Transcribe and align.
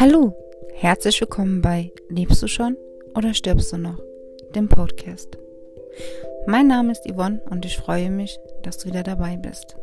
Hallo, 0.00 0.34
herzlich 0.74 1.20
willkommen 1.20 1.62
bei 1.62 1.92
Lebst 2.08 2.42
du 2.42 2.48
schon 2.48 2.76
oder 3.14 3.32
stirbst 3.32 3.72
du 3.72 3.78
noch? 3.78 4.00
Dem 4.52 4.68
Podcast. 4.68 5.38
Mein 6.48 6.66
Name 6.66 6.90
ist 6.90 7.08
Yvonne 7.08 7.40
und 7.48 7.64
ich 7.64 7.78
freue 7.78 8.10
mich, 8.10 8.36
dass 8.64 8.78
du 8.78 8.88
wieder 8.88 9.04
dabei 9.04 9.36
bist. 9.36 9.76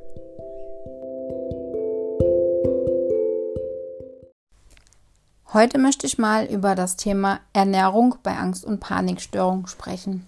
Heute 5.54 5.78
möchte 5.78 6.06
ich 6.08 6.18
mal 6.18 6.44
über 6.44 6.76
das 6.76 6.98
Thema 6.98 7.40
Ernährung 7.54 8.16
bei 8.22 8.36
Angst- 8.36 8.66
und 8.66 8.82
Panikstörung 8.82 9.66
sprechen. 9.68 10.28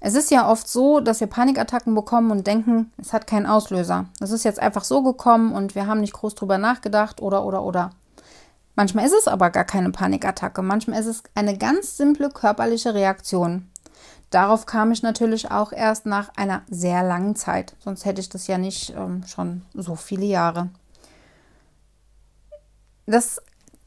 Es 0.00 0.14
ist 0.14 0.30
ja 0.30 0.48
oft 0.48 0.68
so, 0.68 1.00
dass 1.00 1.18
wir 1.18 1.26
Panikattacken 1.26 1.96
bekommen 1.96 2.30
und 2.30 2.46
denken, 2.46 2.92
es 2.96 3.12
hat 3.12 3.26
keinen 3.26 3.46
Auslöser. 3.46 4.06
Es 4.20 4.30
ist 4.30 4.44
jetzt 4.44 4.60
einfach 4.60 4.84
so 4.84 5.02
gekommen 5.02 5.52
und 5.52 5.74
wir 5.74 5.88
haben 5.88 6.00
nicht 6.00 6.12
groß 6.12 6.36
drüber 6.36 6.58
nachgedacht 6.58 7.20
oder 7.20 7.44
oder 7.44 7.64
oder. 7.64 7.90
Manchmal 8.80 9.04
ist 9.04 9.12
es 9.12 9.28
aber 9.28 9.50
gar 9.50 9.66
keine 9.66 9.90
Panikattacke. 9.90 10.62
Manchmal 10.62 11.00
ist 11.00 11.06
es 11.06 11.22
eine 11.34 11.58
ganz 11.58 11.98
simple 11.98 12.30
körperliche 12.30 12.94
Reaktion. 12.94 13.68
Darauf 14.30 14.64
kam 14.64 14.90
ich 14.90 15.02
natürlich 15.02 15.50
auch 15.50 15.70
erst 15.70 16.06
nach 16.06 16.30
einer 16.34 16.62
sehr 16.70 17.02
langen 17.02 17.36
Zeit. 17.36 17.76
Sonst 17.80 18.06
hätte 18.06 18.22
ich 18.22 18.30
das 18.30 18.46
ja 18.46 18.56
nicht 18.56 18.94
ähm, 18.96 19.22
schon 19.26 19.66
so 19.74 19.96
viele 19.96 20.24
Jahre. 20.24 20.70
Das 23.04 23.42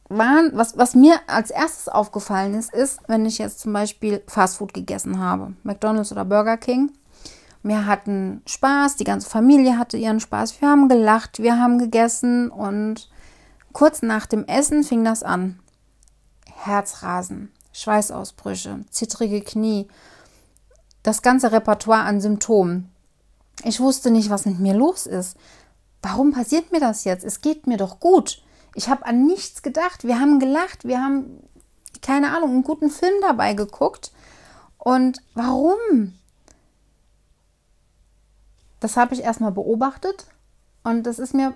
waren, 0.09 0.51
was, 0.53 0.77
was 0.77 0.93
mir 0.93 1.15
als 1.25 1.49
erstes 1.49 1.89
aufgefallen 1.89 2.53
ist, 2.53 2.71
ist, 2.71 2.99
wenn 3.07 3.25
ich 3.25 3.39
jetzt 3.39 3.61
zum 3.61 3.73
Beispiel 3.73 4.21
Fastfood 4.27 4.75
gegessen 4.75 5.17
habe, 5.17 5.53
McDonald's 5.63 6.11
oder 6.11 6.23
Burger 6.23 6.57
King. 6.57 6.91
Wir 7.63 7.87
hatten 7.87 8.43
Spaß, 8.45 8.97
die 8.97 9.05
ganze 9.05 9.27
Familie 9.27 9.79
hatte 9.79 9.97
ihren 9.97 10.19
Spaß, 10.19 10.61
wir 10.61 10.69
haben 10.69 10.87
gelacht, 10.87 11.41
wir 11.41 11.59
haben 11.59 11.79
gegessen 11.79 12.51
und 12.51 13.09
kurz 13.73 14.01
nach 14.01 14.25
dem 14.25 14.45
Essen 14.45 14.83
fing 14.83 15.03
das 15.03 15.23
an. 15.23 15.59
Herzrasen, 16.45 17.51
Schweißausbrüche, 17.73 18.85
zittrige 18.89 19.41
Knie, 19.41 19.87
das 21.01 21.21
ganze 21.21 21.51
Repertoire 21.51 22.03
an 22.03 22.21
Symptomen. 22.21 22.89
Ich 23.63 23.79
wusste 23.79 24.09
nicht, 24.09 24.29
was 24.29 24.45
mit 24.45 24.59
mir 24.59 24.73
los 24.73 25.05
ist. 25.05 25.37
Warum 26.01 26.31
passiert 26.31 26.71
mir 26.71 26.79
das 26.79 27.03
jetzt? 27.03 27.23
Es 27.23 27.41
geht 27.41 27.67
mir 27.67 27.77
doch 27.77 27.99
gut. 27.99 28.41
Ich 28.75 28.89
habe 28.89 29.05
an 29.05 29.25
nichts 29.25 29.61
gedacht. 29.61 30.03
Wir 30.03 30.19
haben 30.19 30.39
gelacht. 30.39 30.85
Wir 30.85 31.01
haben, 31.01 31.41
keine 32.01 32.35
Ahnung, 32.35 32.51
einen 32.51 32.63
guten 32.63 32.89
Film 32.89 33.13
dabei 33.21 33.53
geguckt. 33.53 34.11
Und 34.77 35.21
warum? 35.33 36.13
Das 38.79 38.97
habe 38.97 39.13
ich 39.13 39.21
erstmal 39.21 39.51
beobachtet. 39.51 40.25
Und 40.83 41.03
das 41.03 41.19
ist 41.19 41.33
mir 41.33 41.53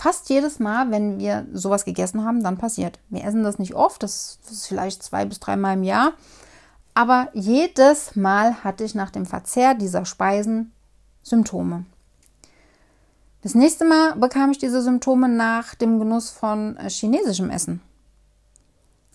fast 0.00 0.30
jedes 0.30 0.58
Mal, 0.58 0.90
wenn 0.90 1.18
wir 1.18 1.46
sowas 1.52 1.84
gegessen 1.84 2.24
haben, 2.24 2.42
dann 2.42 2.56
passiert. 2.56 2.98
Wir 3.08 3.24
essen 3.24 3.42
das 3.42 3.58
nicht 3.58 3.74
oft. 3.74 4.02
Das 4.02 4.38
ist 4.50 4.66
vielleicht 4.66 5.02
zwei 5.02 5.24
bis 5.24 5.40
dreimal 5.40 5.74
im 5.74 5.82
Jahr. 5.82 6.12
Aber 6.94 7.28
jedes 7.32 8.16
Mal 8.16 8.64
hatte 8.64 8.84
ich 8.84 8.94
nach 8.94 9.10
dem 9.10 9.26
Verzehr 9.26 9.74
dieser 9.74 10.04
Speisen 10.04 10.72
Symptome. 11.22 11.84
Das 13.42 13.54
nächste 13.54 13.84
Mal 13.84 14.16
bekam 14.16 14.50
ich 14.50 14.58
diese 14.58 14.82
Symptome 14.82 15.28
nach 15.28 15.74
dem 15.74 15.98
Genuss 15.98 16.30
von 16.30 16.76
äh, 16.76 16.90
chinesischem 16.90 17.50
Essen. 17.50 17.80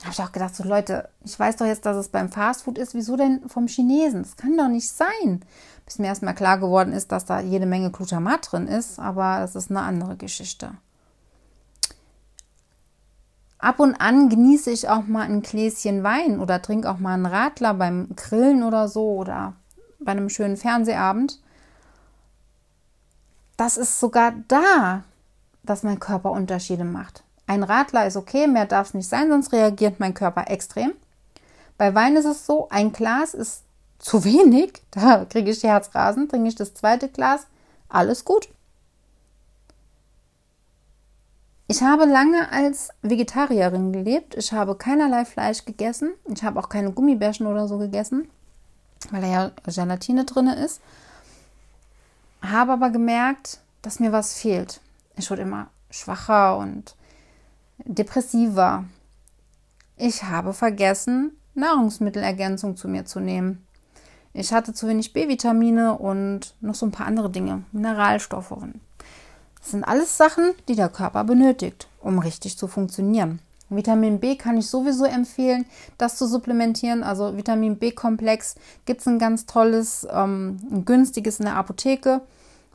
Habe 0.04 0.12
ich 0.12 0.22
auch 0.22 0.32
gedacht, 0.32 0.56
so 0.56 0.64
Leute, 0.64 1.10
ich 1.24 1.40
weiß 1.40 1.58
doch 1.58 1.66
jetzt, 1.66 1.86
dass 1.86 1.98
es 1.98 2.10
beim 2.10 2.30
Fastfood 2.30 2.78
ist. 2.78 2.94
Wieso 2.94 3.16
denn 3.16 3.48
vom 3.48 3.68
Chinesen? 3.68 4.24
Das 4.24 4.36
kann 4.36 4.58
doch 4.58 4.68
nicht 4.68 4.90
sein. 4.90 5.44
Bis 5.86 6.00
mir 6.00 6.08
erstmal 6.08 6.36
klar 6.36 6.58
geworden 6.60 6.94
ist, 6.94 7.12
dass 7.12 7.26
da 7.26 7.40
jede 7.40 7.66
Menge 7.66 7.92
Glutamat 7.92 8.52
drin 8.52 8.68
ist, 8.68 9.00
aber 9.00 9.40
das 9.40 9.56
ist 9.56 9.70
eine 9.70 9.82
andere 9.82 10.18
Geschichte. 10.18 10.72
Ab 13.58 13.80
und 13.80 13.96
an 13.96 14.28
genieße 14.28 14.72
ich 14.72 14.90
auch 14.90 15.06
mal 15.08 15.24
ein 15.24 15.42
Gläschen 15.42 16.04
Wein 16.04 16.40
oder 16.40 16.62
trinke 16.62 16.90
auch 16.90 17.00
mal 17.00 17.14
einen 17.14 17.26
Radler 17.26 17.74
beim 17.74 18.10
Grillen 18.16 18.64
oder 18.64 18.90
so 18.90 19.16
oder 19.16 19.54
bei 20.00 20.12
einem 20.12 20.30
schönen 20.30 20.58
Fernsehabend 20.58 21.40
das 23.58 23.78
ist 23.78 24.00
sogar 24.00 24.34
da, 24.48 25.04
dass 25.64 25.84
mein 25.84 26.00
Körper 26.00 26.32
Unterschiede 26.32 26.84
macht. 26.84 27.24
Ein 27.48 27.64
Radler 27.64 28.08
ist 28.08 28.16
okay, 28.16 28.48
mehr 28.48 28.66
darf 28.66 28.88
es 28.88 28.94
nicht 28.94 29.08
sein, 29.08 29.30
sonst 29.30 29.52
reagiert 29.52 30.00
mein 30.00 30.14
Körper 30.14 30.50
extrem. 30.50 30.94
Bei 31.78 31.94
Wein 31.94 32.16
ist 32.16 32.26
es 32.26 32.46
so, 32.46 32.70
ein 32.70 32.92
Glas 32.94 33.34
ist 33.34 33.64
zu 34.00 34.24
wenig, 34.24 34.82
da 34.92 35.26
kriege 35.26 35.52
ich 35.52 35.64
Herzrasen, 35.64 36.30
trinke 36.30 36.50
ich 36.50 36.56
das 36.56 36.74
zweite 36.74 37.10
Glas, 37.10 37.48
alles 37.90 38.26
gut. 38.26 38.50
Ich 41.68 41.82
habe 41.82 42.06
lange 42.06 42.52
als 42.52 42.90
Vegetarierin 43.02 43.94
gelebt. 43.94 44.36
Ich 44.36 44.52
habe 44.52 44.76
keinerlei 44.76 45.26
Fleisch 45.26 45.66
gegessen. 45.66 46.12
Ich 46.26 46.44
habe 46.44 46.60
auch 46.60 46.70
keine 46.70 46.92
Gummibärchen 46.92 47.48
oder 47.48 47.68
so 47.68 47.78
gegessen, 47.78 48.30
weil 49.12 49.22
da 49.22 49.28
ja 49.28 49.52
Gelatine 49.66 50.26
drin 50.26 50.48
ist 50.48 50.82
habe 52.44 52.74
aber 52.74 52.90
gemerkt, 52.90 53.60
dass 53.82 54.00
mir 54.00 54.12
was 54.12 54.34
fehlt. 54.34 54.82
Ich 55.16 55.30
wurde 55.32 55.44
immer 55.44 55.68
schwacher 55.90 56.58
und 56.58 56.96
depressiver. 57.86 58.86
Ich 59.98 60.24
habe 60.24 60.54
vergessen, 60.54 61.38
Nahrungsmittelergänzung 61.54 62.76
zu 62.76 62.88
mir 62.88 63.06
zu 63.06 63.20
nehmen. 63.20 63.66
Ich 64.34 64.52
hatte 64.52 64.74
zu 64.74 64.88
wenig 64.88 65.14
B-Vitamine 65.14 65.98
und 65.98 66.56
noch 66.60 66.74
so 66.74 66.88
ein 66.88 66.92
paar 66.92 67.06
andere 67.06 67.30
Dinge, 67.30 67.64
Mineralstoffe. 67.72 68.56
Das 69.60 69.72
sind 69.72 69.84
alles 69.84 70.18
Sachen, 70.18 70.54
die 70.68 70.76
der 70.76 70.90
Körper 70.90 71.24
benötigt, 71.24 71.88
um 72.02 72.18
richtig 72.20 72.58
zu 72.58 72.68
funktionieren. 72.68 73.40
Vitamin 73.70 74.20
B 74.20 74.36
kann 74.36 74.58
ich 74.58 74.68
sowieso 74.68 75.06
empfehlen, 75.06 75.66
das 75.98 76.18
zu 76.18 76.28
supplementieren. 76.28 77.04
Also 77.04 77.38
Vitamin 77.38 77.78
B-Komplex 77.78 78.56
gibt 78.86 79.02
es 79.02 79.08
ein 79.08 79.20
ganz 79.20 79.46
tolles, 79.46 80.08
ähm, 80.12 80.60
ein 80.72 80.86
günstiges 80.86 81.40
in 81.40 81.46
der 81.46 81.56
Apotheke, 81.56 82.22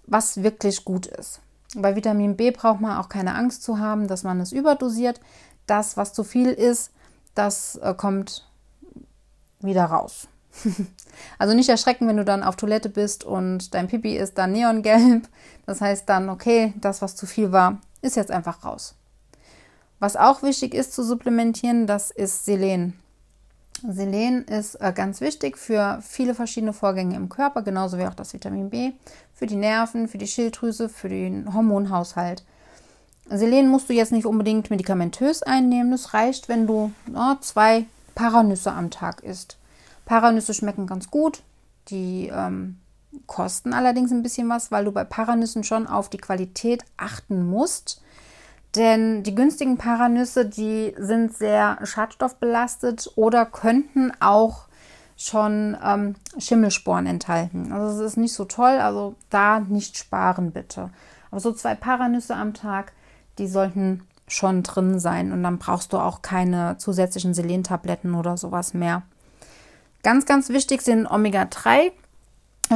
was 0.07 0.43
wirklich 0.43 0.85
gut 0.85 1.07
ist. 1.07 1.41
Bei 1.77 1.95
Vitamin 1.97 2.37
B 2.37 2.51
braucht 2.51 2.81
man 2.81 2.97
auch 2.97 3.09
keine 3.09 3.35
Angst 3.35 3.63
zu 3.63 3.79
haben, 3.79 4.09
dass 4.09 4.23
man 4.23 4.41
es 4.41 4.53
überdosiert. 4.53 5.21
Das, 5.67 5.97
was 5.97 6.15
zu 6.15 6.25
viel 6.25 6.49
ist, 6.49 6.93
das 7.35 7.77
äh, 7.77 7.95
kommt 7.95 8.49
wieder 9.61 9.85
raus. 9.85 10.29
also 11.39 11.55
nicht 11.55 11.69
erschrecken, 11.69 12.09
wenn 12.09 12.17
du 12.17 12.25
dann 12.25 12.43
auf 12.43 12.57
Toilette 12.57 12.89
bist 12.89 13.25
und 13.25 13.75
dein 13.75 13.89
Pipi 13.89 14.17
ist 14.17 14.39
dann 14.39 14.53
neongelb. 14.53 15.29
Das 15.67 15.81
heißt 15.81 16.09
dann, 16.09 16.31
okay, 16.31 16.73
das, 16.81 17.03
was 17.03 17.17
zu 17.17 17.27
viel 17.27 17.53
war, 17.53 17.79
ist 18.01 18.17
jetzt 18.17 18.31
einfach 18.31 18.65
raus. 18.65 18.95
Was 19.99 20.17
auch 20.17 20.43
wichtig 20.43 20.75
ist 20.75 20.95
zu 20.95 21.03
supplementieren, 21.03 21.87
das 21.87 22.11
ist 22.11 22.45
Selen. 22.45 22.99
Selen 23.87 24.45
ist 24.45 24.77
äh, 24.77 24.93
ganz 24.93 25.21
wichtig 25.21 25.59
für 25.59 26.01
viele 26.03 26.35
verschiedene 26.35 26.73
Vorgänge 26.73 27.17
im 27.17 27.29
Körper, 27.29 27.63
genauso 27.63 27.99
wie 27.99 28.07
auch 28.07 28.15
das 28.15 28.33
Vitamin 28.33 28.71
B, 28.71 28.93
für 29.39 29.47
die 29.47 29.57
Nerven, 29.57 30.09
für 30.09 30.19
die 30.19 30.27
Schilddrüse, 30.27 30.89
für 30.89 31.09
den 31.09 31.55
Hormonhaushalt. 31.55 32.43
Selen 33.31 33.69
musst 33.69 33.89
du 33.89 33.93
jetzt 33.93 34.11
nicht 34.11 34.27
unbedingt 34.27 34.69
medikamentös 34.69 35.45
einnehmen. 35.45 35.93
Es 35.93 36.13
reicht, 36.13 36.49
wenn 36.49 36.67
du 36.67 36.91
oh, 37.15 37.35
zwei 37.41 37.87
Paranüsse 38.17 38.73
am 38.73 38.91
Tag 38.91 39.23
isst. 39.23 39.57
Paranüsse 40.07 40.55
schmecken 40.55 40.87
ganz 40.87 41.11
gut. 41.11 41.43
Die 41.89 42.33
ähm, 42.35 42.79
kosten 43.27 43.75
allerdings 43.75 44.11
ein 44.11 44.25
bisschen 44.25 44.49
was, 44.49 44.73
weil 44.73 44.85
du 44.85 44.93
bei 44.93 45.05
Paranüssen 45.05 45.63
schon 45.63 45.87
auf 45.87 46.09
die 46.09 46.19
Qualität 46.19 46.83
achten 46.97 47.49
musst. 47.49 48.03
Denn 48.75 49.23
die 49.23 49.35
günstigen 49.35 49.79
Paranüsse, 49.79 50.47
die 50.47 50.95
sind 50.99 51.37
sehr 51.37 51.79
schadstoffbelastet 51.85 53.13
oder 53.15 53.47
könnten 53.47 54.13
auch 54.21 54.68
schon 55.19 55.77
ähm, 55.85 56.15
Schimmelsporen 56.39 57.07
enthalten. 57.07 57.73
Also 57.73 58.03
es 58.03 58.13
ist 58.13 58.17
nicht 58.17 58.33
so 58.33 58.45
toll, 58.45 58.79
also 58.79 59.17
da 59.31 59.61
nicht 59.61 59.99
sparen 59.99 60.53
bitte. 60.53 60.91
Aber 61.31 61.41
so 61.41 61.53
zwei 61.53 61.75
Paranüsse 61.75 62.35
am 62.35 62.55
Tag, 62.55 62.93
die 63.39 63.49
sollten 63.49 64.05
schon 64.29 64.63
drin 64.63 65.01
sein 65.01 65.33
und 65.33 65.43
dann 65.43 65.59
brauchst 65.59 65.93
du 65.93 65.99
auch 65.99 66.23
keine 66.23 66.79
zusätzlichen 66.79 67.35
Selentabletten 67.35 68.15
oder 68.15 68.37
sowas 68.37 68.75
mehr. 68.75 69.03
Ganz, 70.03 70.25
ganz 70.25 70.51
wichtig 70.51 70.83
sind 70.83 71.07
Omega-3 71.07 71.91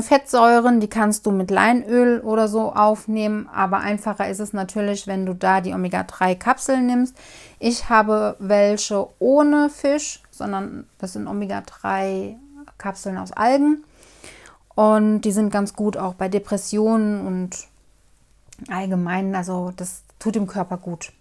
Fettsäuren, 0.01 0.81
die 0.81 0.89
kannst 0.89 1.27
du 1.27 1.31
mit 1.31 1.51
Leinöl 1.51 2.21
oder 2.21 2.49
so 2.49 2.73
aufnehmen, 2.73 3.47
aber 3.53 3.79
einfacher 3.79 4.31
ist 4.31 4.41
es 4.41 4.55
natürlich, 4.55 5.07
wenn 5.07 5.27
du 5.27 5.35
da 5.35 5.61
die 5.61 5.75
Omega-3-Kapseln 5.75 6.87
nimmst. 6.87 7.15
Ich 7.59 7.91
habe 7.91 8.37
welche 8.39 9.07
ohne 9.19 9.69
Fisch, 9.69 10.22
sondern 10.43 10.87
das 10.99 11.13
sind 11.13 11.27
Omega-3-Kapseln 11.27 13.17
aus 13.17 13.33
Algen 13.33 13.85
und 14.75 15.23
die 15.23 15.33
sind 15.33 15.51
ganz 15.51 15.75
gut 15.75 15.97
auch 15.97 16.15
bei 16.15 16.29
Depressionen 16.29 17.27
und 17.27 17.57
allgemein, 18.69 19.35
also 19.35 19.73
das 19.77 20.03
tut 20.19 20.35
dem 20.35 20.47
Körper 20.47 20.77
gut. 20.77 21.13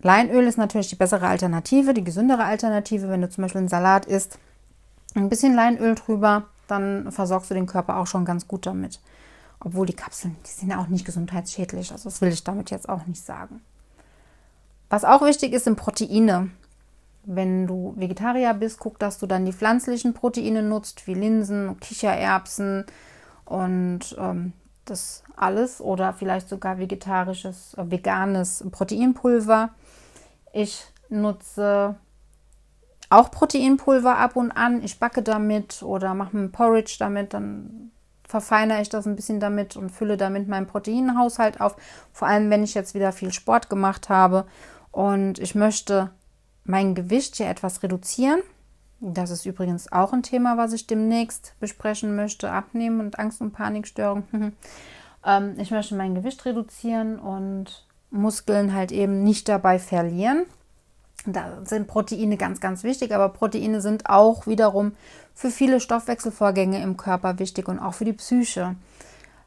Leinöl 0.00 0.46
ist 0.46 0.58
natürlich 0.58 0.88
die 0.88 0.96
bessere 0.96 1.28
Alternative, 1.28 1.94
die 1.94 2.04
gesündere 2.04 2.44
Alternative, 2.44 3.08
wenn 3.08 3.20
du 3.20 3.30
zum 3.30 3.42
Beispiel 3.42 3.60
einen 3.60 3.68
Salat 3.68 4.06
isst. 4.06 4.38
Ein 5.14 5.28
bisschen 5.28 5.54
Leinöl 5.54 5.94
drüber 5.94 6.44
dann 6.72 7.12
versorgst 7.12 7.50
du 7.50 7.54
den 7.54 7.66
Körper 7.66 7.98
auch 7.98 8.06
schon 8.06 8.24
ganz 8.24 8.48
gut 8.48 8.66
damit. 8.66 9.00
Obwohl 9.60 9.86
die 9.86 9.94
Kapseln, 9.94 10.36
die 10.46 10.50
sind 10.50 10.70
ja 10.70 10.80
auch 10.80 10.88
nicht 10.88 11.04
gesundheitsschädlich. 11.04 11.92
Also 11.92 12.08
das 12.08 12.20
will 12.20 12.32
ich 12.32 12.44
damit 12.44 12.70
jetzt 12.70 12.88
auch 12.88 13.06
nicht 13.06 13.24
sagen. 13.24 13.60
Was 14.88 15.04
auch 15.04 15.22
wichtig 15.22 15.52
ist, 15.52 15.64
sind 15.64 15.76
Proteine. 15.76 16.50
Wenn 17.24 17.66
du 17.66 17.94
Vegetarier 17.96 18.54
bist, 18.54 18.78
guck, 18.80 18.98
dass 18.98 19.18
du 19.18 19.26
dann 19.26 19.44
die 19.44 19.52
pflanzlichen 19.52 20.14
Proteine 20.14 20.62
nutzt, 20.62 21.06
wie 21.06 21.14
Linsen, 21.14 21.78
Kichererbsen 21.78 22.84
und 23.44 24.16
ähm, 24.18 24.52
das 24.84 25.22
alles 25.36 25.80
oder 25.80 26.12
vielleicht 26.12 26.48
sogar 26.48 26.78
vegetarisches, 26.78 27.74
äh, 27.74 27.90
veganes 27.90 28.64
Proteinpulver. 28.70 29.70
Ich 30.52 30.84
nutze 31.08 31.96
auch 33.10 33.30
Proteinpulver 33.30 34.18
ab 34.18 34.36
und 34.36 34.50
an. 34.52 34.82
Ich 34.82 34.98
backe 34.98 35.22
damit 35.22 35.82
oder 35.82 36.14
mache 36.14 36.36
mir 36.36 36.48
Porridge 36.48 36.96
damit, 36.98 37.34
dann 37.34 37.92
verfeinere 38.26 38.80
ich 38.80 38.88
das 38.88 39.06
ein 39.06 39.16
bisschen 39.16 39.40
damit 39.40 39.76
und 39.76 39.90
fülle 39.90 40.16
damit 40.16 40.48
meinen 40.48 40.66
Proteinhaushalt 40.66 41.60
auf. 41.60 41.76
Vor 42.12 42.28
allem, 42.28 42.48
wenn 42.48 42.64
ich 42.64 42.72
jetzt 42.72 42.94
wieder 42.94 43.12
viel 43.12 43.32
Sport 43.32 43.68
gemacht 43.68 44.08
habe 44.08 44.46
und 44.90 45.38
ich 45.38 45.54
möchte 45.54 46.10
mein 46.64 46.94
Gewicht 46.94 47.36
hier 47.36 47.48
etwas 47.48 47.82
reduzieren. 47.82 48.40
Das 49.00 49.30
ist 49.30 49.46
übrigens 49.46 49.90
auch 49.90 50.12
ein 50.12 50.22
Thema, 50.22 50.56
was 50.56 50.72
ich 50.72 50.86
demnächst 50.86 51.54
besprechen 51.58 52.14
möchte. 52.14 52.50
Abnehmen 52.50 53.00
und 53.00 53.18
Angst- 53.18 53.40
und 53.40 53.52
Panikstörung. 53.52 54.24
ähm, 55.26 55.54
ich 55.58 55.70
möchte 55.70 55.96
mein 55.96 56.14
Gewicht 56.14 56.44
reduzieren 56.44 57.18
und 57.18 57.84
Muskeln 58.10 58.74
halt 58.74 58.92
eben 58.92 59.24
nicht 59.24 59.48
dabei 59.48 59.78
verlieren. 59.78 60.44
Da 61.26 61.58
sind 61.64 61.86
Proteine 61.86 62.36
ganz, 62.36 62.60
ganz 62.60 62.82
wichtig, 62.84 63.14
aber 63.14 63.28
Proteine 63.28 63.80
sind 63.80 64.08
auch 64.08 64.46
wiederum 64.46 64.92
für 65.34 65.50
viele 65.50 65.80
Stoffwechselvorgänge 65.80 66.82
im 66.82 66.96
Körper 66.96 67.38
wichtig 67.38 67.68
und 67.68 67.78
auch 67.78 67.94
für 67.94 68.04
die 68.04 68.12
Psyche. 68.12 68.76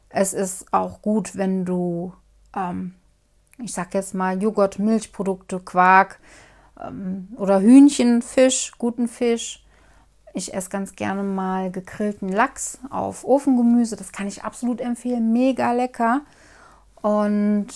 Es 0.08 0.32
ist 0.32 0.72
auch 0.72 1.02
gut, 1.02 1.36
wenn 1.36 1.64
du, 1.64 2.12
ähm, 2.54 2.94
ich 3.58 3.72
sag 3.72 3.94
jetzt 3.94 4.14
mal, 4.14 4.42
Joghurt, 4.42 4.78
Milchprodukte, 4.78 5.60
Quark 5.60 6.18
ähm, 6.82 7.28
oder 7.36 7.60
Hühnchen, 7.60 8.22
Fisch, 8.22 8.72
guten 8.78 9.08
Fisch. 9.08 9.62
Ich 10.34 10.52
esse 10.52 10.68
ganz 10.68 10.94
gerne 10.94 11.22
mal 11.22 11.70
gegrillten 11.70 12.28
Lachs 12.28 12.78
auf 12.90 13.24
Ofengemüse. 13.24 13.96
Das 13.96 14.12
kann 14.12 14.28
ich 14.28 14.44
absolut 14.44 14.80
empfehlen. 14.80 15.32
Mega 15.32 15.72
lecker. 15.72 16.20
Und 17.00 17.68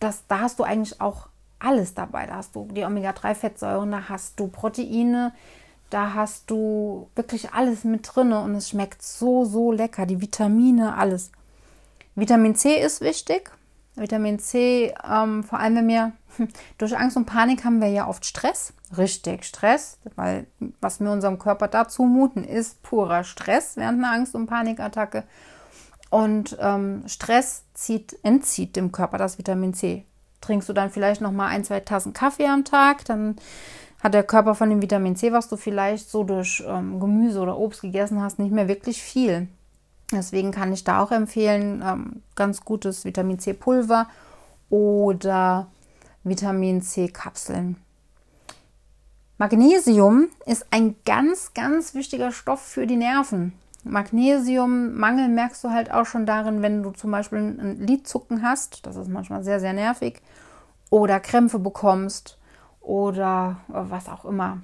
das, 0.00 0.24
da 0.26 0.40
hast 0.40 0.58
du 0.58 0.64
eigentlich 0.64 1.00
auch 1.00 1.28
alles 1.58 1.94
dabei. 1.94 2.26
Da 2.26 2.36
hast 2.36 2.54
du 2.56 2.68
die 2.70 2.84
Omega-3-Fettsäuren, 2.84 3.90
da 3.90 4.08
hast 4.08 4.38
du 4.38 4.48
Proteine, 4.48 5.32
da 5.90 6.14
hast 6.14 6.50
du 6.50 7.08
wirklich 7.14 7.52
alles 7.52 7.84
mit 7.84 8.08
drin 8.14 8.32
und 8.32 8.54
es 8.56 8.70
schmeckt 8.70 9.02
so, 9.02 9.44
so 9.44 9.72
lecker. 9.72 10.06
Die 10.06 10.20
Vitamine, 10.20 10.96
alles. 10.96 11.30
Vitamin 12.14 12.56
C 12.56 12.80
ist 12.80 13.00
wichtig. 13.00 13.52
Vitamin 13.94 14.38
C, 14.38 14.92
ähm, 15.10 15.44
vor 15.44 15.58
allem 15.58 15.76
wenn 15.76 15.88
wir 15.88 16.12
durch 16.78 16.96
Angst 16.96 17.16
und 17.16 17.26
Panik 17.26 17.64
haben 17.64 17.80
wir 17.80 17.88
ja 17.88 18.08
oft 18.08 18.24
Stress. 18.24 18.72
Richtig, 18.96 19.44
Stress, 19.44 19.98
weil 20.14 20.46
was 20.80 21.00
wir 21.00 21.10
unserem 21.10 21.38
Körper 21.38 21.68
da 21.68 21.88
zumuten, 21.88 22.44
ist 22.44 22.82
purer 22.82 23.24
Stress 23.24 23.76
während 23.76 24.02
einer 24.02 24.12
Angst- 24.12 24.34
und 24.34 24.46
Panikattacke. 24.46 25.24
Und 26.10 26.56
ähm, 26.60 27.02
Stress 27.06 27.64
zieht, 27.74 28.16
entzieht 28.22 28.76
dem 28.76 28.92
Körper 28.92 29.18
das 29.18 29.38
Vitamin 29.38 29.74
C 29.74 30.06
trinkst 30.46 30.68
du 30.68 30.72
dann 30.72 30.90
vielleicht 30.90 31.20
noch 31.20 31.32
mal 31.32 31.48
ein, 31.48 31.64
zwei 31.64 31.80
Tassen 31.80 32.12
Kaffee 32.12 32.46
am 32.46 32.64
Tag, 32.64 33.04
dann 33.04 33.36
hat 34.02 34.14
der 34.14 34.22
Körper 34.22 34.54
von 34.54 34.70
dem 34.70 34.82
Vitamin 34.82 35.16
C, 35.16 35.32
was 35.32 35.48
du 35.48 35.56
vielleicht 35.56 36.08
so 36.10 36.22
durch 36.22 36.62
ähm, 36.66 37.00
Gemüse 37.00 37.40
oder 37.40 37.58
Obst 37.58 37.82
gegessen 37.82 38.22
hast, 38.22 38.38
nicht 38.38 38.52
mehr 38.52 38.68
wirklich 38.68 39.02
viel. 39.02 39.48
Deswegen 40.12 40.52
kann 40.52 40.72
ich 40.72 40.84
da 40.84 41.02
auch 41.02 41.10
empfehlen, 41.10 41.82
ähm, 41.84 42.22
ganz 42.36 42.64
gutes 42.64 43.04
Vitamin 43.04 43.38
C 43.38 43.54
Pulver 43.54 44.06
oder 44.70 45.66
Vitamin 46.26 46.82
C 46.82 47.06
Kapseln. 47.06 47.76
Magnesium 49.38 50.28
ist 50.44 50.66
ein 50.70 50.96
ganz, 51.04 51.54
ganz 51.54 51.94
wichtiger 51.94 52.32
Stoff 52.32 52.60
für 52.60 52.86
die 52.86 52.96
Nerven. 52.96 53.52
Magnesiummangel 53.84 55.28
merkst 55.28 55.62
du 55.62 55.70
halt 55.70 55.92
auch 55.92 56.04
schon 56.06 56.26
darin, 56.26 56.62
wenn 56.62 56.82
du 56.82 56.90
zum 56.90 57.12
Beispiel 57.12 57.38
ein 57.38 57.78
Lidzucken 57.78 58.42
hast, 58.42 58.84
das 58.86 58.96
ist 58.96 59.08
manchmal 59.08 59.44
sehr, 59.44 59.60
sehr 59.60 59.72
nervig, 59.72 60.20
oder 60.90 61.20
Krämpfe 61.20 61.60
bekommst 61.60 62.38
oder 62.80 63.58
was 63.68 64.08
auch 64.08 64.24
immer. 64.24 64.62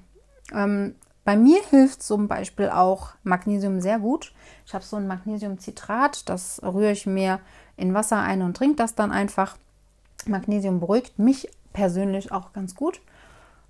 Ähm, 0.52 0.96
bei 1.24 1.36
mir 1.36 1.62
hilft 1.70 2.02
zum 2.02 2.26
Beispiel 2.26 2.70
auch 2.70 3.10
Magnesium 3.22 3.80
sehr 3.80 4.00
gut. 4.00 4.32
Ich 4.66 4.74
habe 4.74 4.84
so 4.84 4.96
ein 4.96 5.06
Magnesiumcitrat, 5.06 6.28
das 6.28 6.60
rühre 6.64 6.90
ich 6.90 7.06
mir 7.06 7.38
in 7.76 7.94
Wasser 7.94 8.18
ein 8.18 8.42
und 8.42 8.56
trinke 8.56 8.76
das 8.76 8.96
dann 8.96 9.12
einfach. 9.12 9.56
Magnesium 10.28 10.80
beruhigt 10.80 11.18
mich 11.18 11.48
persönlich 11.72 12.32
auch 12.32 12.52
ganz 12.52 12.74
gut. 12.74 13.00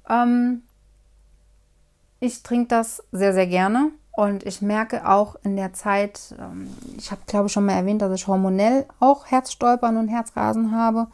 Ähm, 0.08 0.62
ich 2.20 2.43
trinke 2.43 2.69
das 2.69 3.02
sehr, 3.12 3.32
sehr 3.32 3.46
gerne 3.46 3.90
und 4.12 4.44
ich 4.44 4.62
merke 4.62 5.08
auch 5.08 5.37
in 5.43 5.56
der 5.56 5.72
Zeit, 5.72 6.34
ähm, 6.38 6.69
ich 6.96 7.10
habe 7.10 7.22
glaube 7.26 7.49
schon 7.49 7.64
mal 7.64 7.72
erwähnt, 7.72 8.02
dass 8.02 8.12
ich 8.12 8.26
hormonell 8.26 8.87
auch 9.00 9.26
Herzstolpern 9.26 9.96
und 9.96 10.08
Herzrasen 10.08 10.76
habe. 10.76 11.06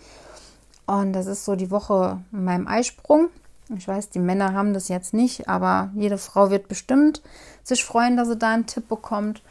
Und 0.87 1.13
das 1.13 1.27
ist 1.27 1.45
so 1.45 1.55
die 1.55 1.71
Woche 1.71 2.21
in 2.33 2.45
meinem 2.45 2.67
Eisprung. 2.67 3.29
Ich 3.77 3.87
weiß, 3.87 4.09
die 4.11 4.19
Männer 4.19 4.55
haben 4.55 4.73
das 4.73 4.89
jetzt 4.89 5.13
nicht, 5.13 5.49
aber 5.49 5.91
jede 5.95 6.17
Frau 6.17 6.51
wird 6.51 6.69
bestimmt 6.69 7.23
sich 7.63 7.85
freuen, 7.85 8.17
dass 8.17 8.29
sie 8.29 8.39
da 8.39 8.51
einen 8.51 8.67
Tipp 8.67 8.89
bekommt. 8.89 9.43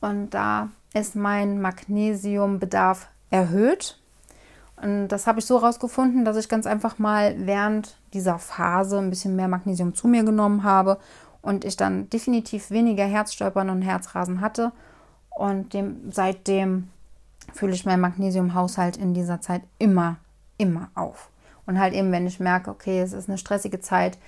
Und 0.00 0.30
da 0.30 0.70
ist 0.92 1.14
mein 1.14 1.60
Magnesiumbedarf 1.60 3.08
erhöht. 3.30 3.99
Und 4.82 5.08
das 5.08 5.26
habe 5.26 5.40
ich 5.40 5.46
so 5.46 5.60
herausgefunden, 5.60 6.24
dass 6.24 6.36
ich 6.36 6.48
ganz 6.48 6.66
einfach 6.66 6.98
mal 6.98 7.34
während 7.38 7.96
dieser 8.14 8.38
Phase 8.38 8.98
ein 8.98 9.10
bisschen 9.10 9.36
mehr 9.36 9.48
Magnesium 9.48 9.94
zu 9.94 10.08
mir 10.08 10.24
genommen 10.24 10.64
habe 10.64 10.98
und 11.42 11.64
ich 11.64 11.76
dann 11.76 12.08
definitiv 12.08 12.70
weniger 12.70 13.04
Herzstolpern 13.04 13.70
und 13.70 13.82
Herzrasen 13.82 14.40
hatte. 14.40 14.72
Und 15.30 15.74
dem, 15.74 16.10
seitdem 16.10 16.88
fühle 17.52 17.74
ich 17.74 17.84
meinen 17.84 18.00
Magnesiumhaushalt 18.00 18.96
in 18.96 19.14
dieser 19.14 19.40
Zeit 19.40 19.62
immer, 19.78 20.16
immer 20.56 20.90
auf. 20.94 21.30
Und 21.66 21.78
halt 21.78 21.94
eben, 21.94 22.12
wenn 22.12 22.26
ich 22.26 22.40
merke, 22.40 22.70
okay, 22.70 23.00
es 23.00 23.12
ist 23.12 23.28
eine 23.28 23.38
stressige 23.38 23.80
Zeit, 23.80 24.18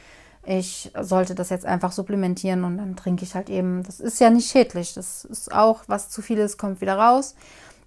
ich 0.45 0.91
sollte 1.01 1.35
das 1.35 1.51
jetzt 1.51 1.67
einfach 1.67 1.93
supplementieren 1.93 2.65
und 2.65 2.79
dann 2.79 2.97
trinke 2.97 3.25
ich 3.25 3.35
halt 3.35 3.49
eben. 3.49 3.85
Das 3.85 4.01
ist 4.01 4.21
ja 4.21 4.29
nicht 4.29 4.51
schädlich. 4.51 4.93
Das 4.93 5.25
ist 5.25 5.55
auch, 5.55 5.85
was 5.87 6.11
zu 6.11 6.21
viel 6.21 6.39
ist, 6.39 6.59
kommt 6.59 6.81
wieder 6.81 6.97
raus. 6.97 7.37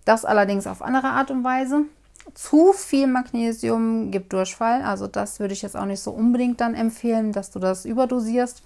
Das 0.05 0.23
allerdings 0.23 0.65
auf 0.65 0.81
andere 0.81 1.07
Art 1.07 1.31
und 1.31 1.43
Weise. 1.43 1.83
Zu 2.33 2.73
viel 2.73 3.07
Magnesium 3.07 4.11
gibt 4.11 4.33
Durchfall. 4.33 4.81
Also 4.81 5.07
das 5.07 5.39
würde 5.39 5.53
ich 5.53 5.61
jetzt 5.61 5.77
auch 5.77 5.85
nicht 5.85 6.01
so 6.01 6.11
unbedingt 6.11 6.59
dann 6.59 6.73
empfehlen, 6.73 7.31
dass 7.31 7.51
du 7.51 7.59
das 7.59 7.85
überdosierst. 7.85 8.63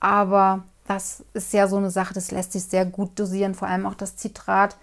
Aber 0.00 0.64
das 0.86 1.24
ist 1.32 1.52
ja 1.52 1.66
so 1.66 1.78
eine 1.78 1.90
Sache, 1.90 2.14
das 2.14 2.30
lässt 2.30 2.52
sich 2.52 2.64
sehr 2.64 2.84
gut 2.84 3.18
dosieren, 3.18 3.54
vor 3.54 3.68
allem 3.68 3.86
auch 3.86 3.94
das 3.94 4.16
Zitrat. 4.16 4.76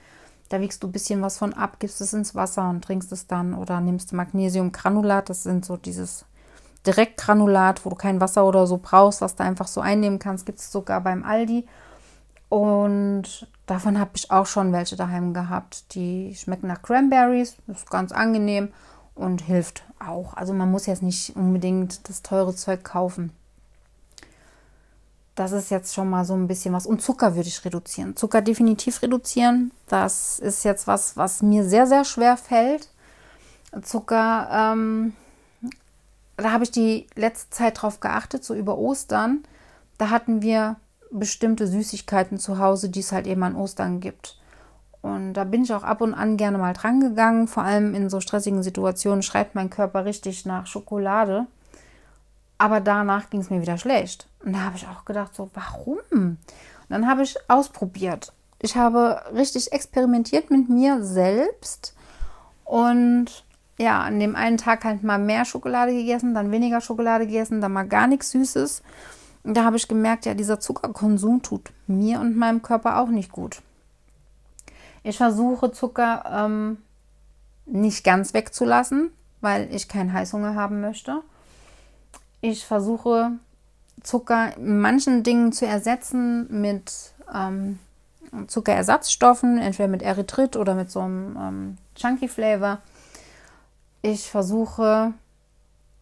Da 0.50 0.60
wiegst 0.60 0.84
du 0.84 0.88
ein 0.88 0.92
bisschen 0.92 1.22
was 1.22 1.38
von 1.38 1.54
ab, 1.54 1.78
gibst 1.80 2.02
es 2.02 2.14
ins 2.14 2.36
Wasser 2.36 2.70
und 2.70 2.84
trinkst 2.84 3.12
es 3.12 3.28
dann 3.28 3.54
oder 3.54 3.80
nimmst 3.80 4.12
Magnesiumgranulat. 4.12 5.30
Das 5.30 5.44
sind 5.44 5.64
so 5.64 5.78
dieses 5.78 6.26
Direktgranulat, 6.86 7.86
wo 7.86 7.92
du 7.92 7.96
kein 7.96 8.20
Wasser 8.20 8.46
oder 8.46 8.68
so 8.68 8.80
brauchst, 8.82 9.22
was 9.22 9.36
du 9.36 9.44
einfach 9.44 9.68
so 9.68 9.80
einnehmen 9.80 10.20
kannst. 10.20 10.46
Gibt 10.46 10.60
es 10.60 10.72
sogar 10.72 11.02
beim 11.02 11.24
Aldi. 11.24 11.66
Und 12.50 13.48
davon 13.72 13.98
habe 13.98 14.12
ich 14.16 14.30
auch 14.30 14.48
schon 14.48 14.74
welche 14.74 14.98
daheim 14.98 15.34
gehabt. 15.34 15.96
Die 15.96 16.36
schmecken 16.36 16.68
nach 16.68 16.82
Cranberries, 16.82 17.56
ist 17.68 17.90
ganz 17.90 18.12
angenehm 18.12 18.74
und 19.16 19.42
hilft 19.42 19.84
auch. 19.98 20.34
Also 20.34 20.54
man 20.54 20.70
muss 20.70 20.88
jetzt 20.88 21.02
nicht 21.02 21.38
unbedingt 21.38 22.10
das 22.10 22.22
teure 22.22 22.54
Zeug 22.54 22.84
kaufen. 22.84 23.32
Das 25.36 25.54
ist 25.54 25.72
jetzt 25.72 25.94
schon 25.94 26.10
mal 26.10 26.26
so 26.26 26.34
ein 26.34 26.48
bisschen 26.48 26.74
was. 26.74 26.86
Und 26.86 27.02
Zucker 27.02 27.36
würde 27.36 27.48
ich 27.48 27.64
reduzieren. 27.64 28.18
Zucker 28.18 28.42
definitiv 28.42 29.02
reduzieren. 29.02 29.72
Das 29.88 30.38
ist 30.40 30.66
jetzt 30.66 30.86
was, 30.86 31.16
was 31.16 31.42
mir 31.42 31.64
sehr, 31.64 31.88
sehr 31.88 32.04
schwer 32.04 32.36
fällt. 32.36 32.90
Zucker, 33.84 34.50
ähm, 34.52 35.14
da 36.36 36.52
habe 36.52 36.66
ich 36.66 36.72
die 36.72 37.08
letzte 37.16 37.50
Zeit 37.52 37.82
drauf 37.82 38.02
geachtet, 38.02 38.44
so 38.44 38.54
über 38.54 38.78
Ostern. 38.78 39.44
Da 39.98 40.10
hatten 40.10 40.42
wir 40.42 40.76
bestimmte 41.12 41.68
Süßigkeiten 41.68 42.40
zu 42.40 42.58
Hause, 42.58 42.90
die 42.90 43.02
es 43.02 43.12
halt 43.12 43.28
eben 43.28 43.44
an 43.44 43.56
Ostern 43.56 44.00
gibt. 44.00 44.38
Und 45.02 45.34
da 45.34 45.44
bin 45.44 45.64
ich 45.64 45.74
auch 45.74 45.84
ab 45.84 46.02
und 46.02 46.14
an 46.14 46.38
gerne 46.38 46.58
mal 46.58 46.74
dran 46.74 47.00
gegangen. 47.00 47.48
Vor 47.48 47.64
allem 47.64 47.96
in 47.96 48.10
so 48.10 48.20
stressigen 48.20 48.64
Situationen 48.64 49.24
schreibt 49.24 49.56
mein 49.56 49.70
Körper 49.70 50.06
richtig 50.06 50.46
nach 50.46 50.68
Schokolade. 50.68 51.48
Aber 52.58 52.80
danach 52.80 53.30
ging 53.32 53.42
es 53.42 53.50
mir 53.50 53.62
wieder 53.62 53.80
schlecht. 53.80 54.28
Und 54.46 54.54
da 54.54 54.60
habe 54.60 54.78
ich 54.78 54.88
auch 54.88 55.06
gedacht, 55.06 55.34
so, 55.34 55.50
warum? 55.54 55.98
Und 56.12 56.38
dann 56.90 57.08
habe 57.08 57.24
ich 57.24 57.36
ausprobiert. 57.48 58.32
Ich 58.60 58.76
habe 58.76 59.24
richtig 59.34 59.72
experimentiert 59.72 60.52
mit 60.52 60.70
mir 60.70 61.04
selbst. 61.04 61.96
Und 62.64 63.44
ja, 63.80 64.02
an 64.02 64.20
dem 64.20 64.36
einen 64.36 64.58
Tag 64.58 64.84
halt 64.84 65.02
mal 65.02 65.18
mehr 65.18 65.46
Schokolade 65.46 65.92
gegessen, 65.92 66.36
dann 66.36 66.52
weniger 66.52 66.82
Schokolade 66.82 67.26
gegessen, 67.26 67.62
dann 67.62 67.74
mal 67.74 67.88
gar 67.88 68.06
nichts 68.06 68.30
Süßes. 68.30 68.84
Da 69.44 69.64
habe 69.64 69.78
ich 69.78 69.88
gemerkt, 69.88 70.26
ja, 70.26 70.34
dieser 70.34 70.60
Zuckerkonsum 70.60 71.42
tut 71.42 71.72
mir 71.88 72.20
und 72.20 72.38
meinem 72.38 72.62
Körper 72.62 73.00
auch 73.00 73.10
nicht 73.10 73.32
gut. 73.32 73.62
Ich 75.04 75.18
versuche 75.18 75.72
Zucker 75.72 76.24
ähm, 76.32 76.78
nicht 77.66 78.04
ganz 78.04 78.34
wegzulassen, 78.34 79.12
weil 79.42 79.74
ich 79.74 79.88
keinen 79.88 80.14
Heißhunger 80.14 80.56
haben 80.56 80.82
möchte. 80.82 81.22
Ich 82.42 82.66
versuche 82.66 83.32
Zucker 84.04 84.56
in 84.58 84.80
manchen 84.80 85.24
Dingen 85.24 85.52
zu 85.54 85.66
ersetzen 85.66 86.62
mit 86.62 87.14
ähm, 87.34 87.80
Zuckerersatzstoffen, 88.48 89.58
entweder 89.58 89.90
mit 89.90 90.02
Erythrit 90.02 90.56
oder 90.56 90.76
mit 90.76 90.90
so 90.90 91.02
einem 91.02 91.38
ähm, 91.38 91.78
Chunky 91.96 92.28
Flavor. 92.28 92.80
Ich 94.02 94.30
versuche 94.30 95.14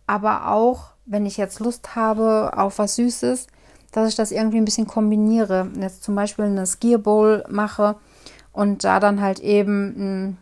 aber 0.07 0.47
auch, 0.47 0.91
wenn 1.09 1.25
ich 1.25 1.37
jetzt 1.37 1.59
Lust 1.59 1.95
habe 1.95 2.53
auf 2.55 2.77
was 2.79 2.95
Süßes, 2.95 3.47
dass 3.91 4.09
ich 4.09 4.15
das 4.15 4.31
irgendwie 4.31 4.57
ein 4.57 4.65
bisschen 4.65 4.87
kombiniere. 4.87 5.67
Jetzt 5.79 6.03
zum 6.03 6.15
Beispiel 6.15 6.45
eine 6.45 6.67
Skier 6.67 6.99
Bowl 6.99 7.43
mache 7.49 7.95
und 8.53 8.83
da 8.83 8.99
dann 8.99 9.19
halt 9.19 9.39
eben 9.39 9.87
ein, 9.97 10.37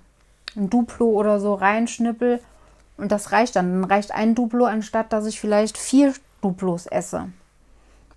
ein 0.56 0.70
Duplo 0.70 1.08
oder 1.08 1.40
so 1.40 1.54
reinschnippel 1.54 2.42
und 2.98 3.12
das 3.12 3.32
reicht 3.32 3.56
dann. 3.56 3.82
Dann 3.82 3.90
reicht 3.90 4.14
ein 4.14 4.36
Duplo, 4.36 4.66
anstatt 4.66 5.14
dass 5.14 5.26
ich 5.26 5.40
vielleicht 5.40 5.78
vier 5.78 6.14
Duplos 6.42 6.86
esse. 6.86 7.30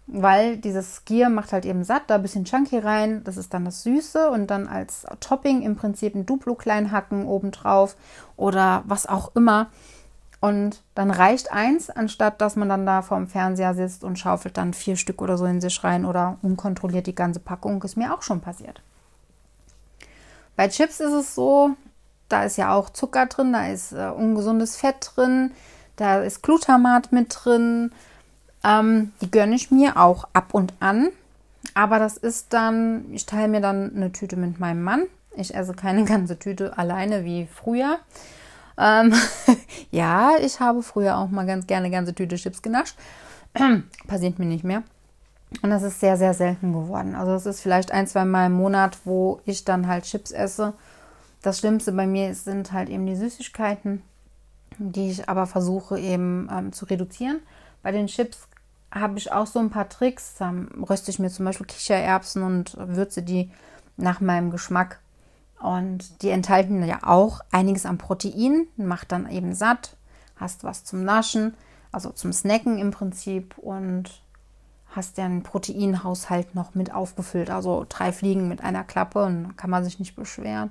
Weil 0.09 0.57
dieses 0.57 0.97
Skier 0.97 1.29
macht 1.29 1.53
halt 1.53 1.65
eben 1.65 1.85
satt, 1.85 2.03
da 2.09 2.17
ein 2.17 2.23
bisschen 2.23 2.45
Chunky 2.45 2.79
rein, 2.79 3.23
das 3.23 3.37
ist 3.37 3.55
dann 3.55 3.65
das 3.65 3.85
Süße 3.85 4.29
und 4.31 4.49
dann 4.49 4.67
als 4.67 5.07
Topping 5.21 5.63
im 5.63 5.77
Prinzip 5.77 6.17
ein 6.17 6.27
Duplo 6.27 6.57
klein 6.57 6.91
hacken 6.91 7.27
obendrauf 7.27 7.95
oder 8.37 8.83
was 8.87 9.07
auch 9.07 9.37
immer. 9.37 9.69
Und 10.41 10.83
dann 10.95 11.11
reicht 11.11 11.53
eins, 11.53 11.91
anstatt 11.91 12.41
dass 12.41 12.57
man 12.57 12.69
dann 12.69 12.87
da 12.87 13.03
vorm 13.03 13.27
Fernseher 13.27 13.75
sitzt 13.75 14.05
und 14.05 14.19
schaufelt 14.19 14.57
dann 14.57 14.73
vier 14.73 14.97
Stück 14.97 15.21
oder 15.21 15.37
so 15.37 15.45
in 15.45 15.61
sich 15.61 15.85
rein 15.85 16.07
oder 16.07 16.39
unkontrolliert 16.41 17.07
die 17.07 17.15
ganze 17.15 17.41
Packung. 17.41 17.83
Ist 17.83 17.97
mir 17.97 18.15
auch 18.15 18.23
schon 18.23 18.41
passiert. 18.41 18.81
Bei 20.57 20.69
Chips 20.69 21.01
ist 21.01 21.13
es 21.13 21.35
so, 21.35 21.71
da 22.31 22.45
ist 22.45 22.57
ja 22.57 22.75
auch 22.75 22.91
Zucker 22.91 23.27
drin, 23.27 23.53
da 23.53 23.67
ist 23.69 23.93
äh, 23.93 24.09
ungesundes 24.09 24.77
Fett 24.77 25.13
drin, 25.15 25.53
da 25.97 26.21
ist 26.21 26.43
Glutamat 26.43 27.13
mit 27.13 27.37
drin. 27.39 27.93
Ähm, 28.65 29.13
die 29.21 29.31
gönne 29.31 29.55
ich 29.55 29.71
mir 29.71 29.99
auch 29.99 30.27
ab 30.33 30.55
und 30.55 30.73
an. 30.81 31.09
Aber 31.75 31.99
das 31.99 32.17
ist 32.17 32.53
dann, 32.53 33.13
ich 33.13 33.27
teile 33.27 33.49
mir 33.49 33.61
dann 33.61 33.95
eine 33.95 34.13
Tüte 34.13 34.37
mit 34.37 34.59
meinem 34.59 34.83
Mann. 34.83 35.05
Ich 35.37 35.55
esse 35.55 35.75
keine 35.75 36.05
ganze 36.07 36.39
Tüte 36.39 36.77
alleine 36.79 37.25
wie 37.25 37.47
früher. 37.47 37.99
Ähm, 38.79 39.15
ja, 39.91 40.33
ich 40.41 40.61
habe 40.61 40.83
früher 40.83 41.19
auch 41.19 41.29
mal 41.29 41.47
ganz 41.47 41.67
gerne 41.67 41.91
ganze 41.91 42.15
Tüte 42.15 42.37
Chips 42.37 42.63
genascht. 42.63 42.97
Passiert 44.07 44.39
mir 44.39 44.47
nicht 44.47 44.65
mehr. 44.65 44.83
Und 45.63 45.71
das 45.71 45.83
ist 45.83 46.01
sehr, 46.01 46.17
sehr 46.17 46.35
selten 46.35 46.73
geworden. 46.73 47.15
Also 47.15 47.33
es 47.33 47.47
ist 47.47 47.61
vielleicht 47.61 47.91
ein, 47.93 48.07
zwei 48.07 48.25
Mal 48.25 48.47
im 48.47 48.53
Monat, 48.53 48.99
wo 49.05 49.41
ich 49.45 49.65
dann 49.65 49.89
halt 49.89 50.05
Chips 50.05 50.31
esse. 50.31 50.75
Das 51.43 51.59
Schlimmste 51.59 51.93
bei 51.93 52.07
mir 52.07 52.35
sind 52.35 52.73
halt 52.73 52.89
eben 52.89 53.07
die 53.07 53.17
Süßigkeiten, 53.17 54.03
die 54.79 55.11
ich 55.11 55.29
aber 55.29 55.47
versuche 55.47 55.99
eben 55.99 56.49
ähm, 56.53 56.73
zu 56.73 56.85
reduzieren. 56.85 57.41
Bei 57.83 57.93
den 57.93 58.07
Chips 58.07 58.47
habe 58.93 59.19
ich 59.19 59.33
auch 59.33 59.47
so 59.47 59.59
ein 59.59 59.71
paar 59.71 59.89
Tricks. 59.89 60.35
Dann 60.39 60.69
röste 60.89 61.11
ich 61.11 61.19
mir 61.19 61.31
zum 61.31 61.45
Beispiel 61.45 61.67
Kichererbsen 61.67 62.43
und 62.43 62.77
würze 62.79 63.23
die 63.23 63.51
nach 63.97 64.21
meinem 64.21 64.51
Geschmack 64.51 65.01
und 65.61 66.23
die 66.23 66.31
enthalten 66.31 66.83
ja 66.85 67.01
auch 67.03 67.41
einiges 67.51 67.87
an 67.87 67.99
Protein, 67.99 68.67
macht 68.77 69.13
dann 69.13 69.31
eben 69.31 69.55
satt, 69.55 69.97
hast 70.37 70.65
was 70.65 70.85
zum 70.85 71.05
Naschen, 71.05 71.55
also 71.93 72.11
zum 72.11 72.33
Snacken 72.33 72.79
im 72.79 72.91
Prinzip 72.91 73.59
und 73.59 74.23
hast 74.95 75.19
den 75.19 75.43
Proteinhaushalt 75.43 76.55
noch 76.55 76.75
mit 76.75 76.93
aufgefüllt. 76.93 77.51
Also 77.51 77.87
drei 77.89 78.13
Fliegen 78.13 78.49
mit 78.49 78.63
einer 78.63 78.85
Klappe 78.85 79.23
und 79.25 79.57
kann 79.57 79.71
man 79.71 79.85
sich 79.85 79.99
nicht 79.99 80.17
beschweren. 80.17 80.71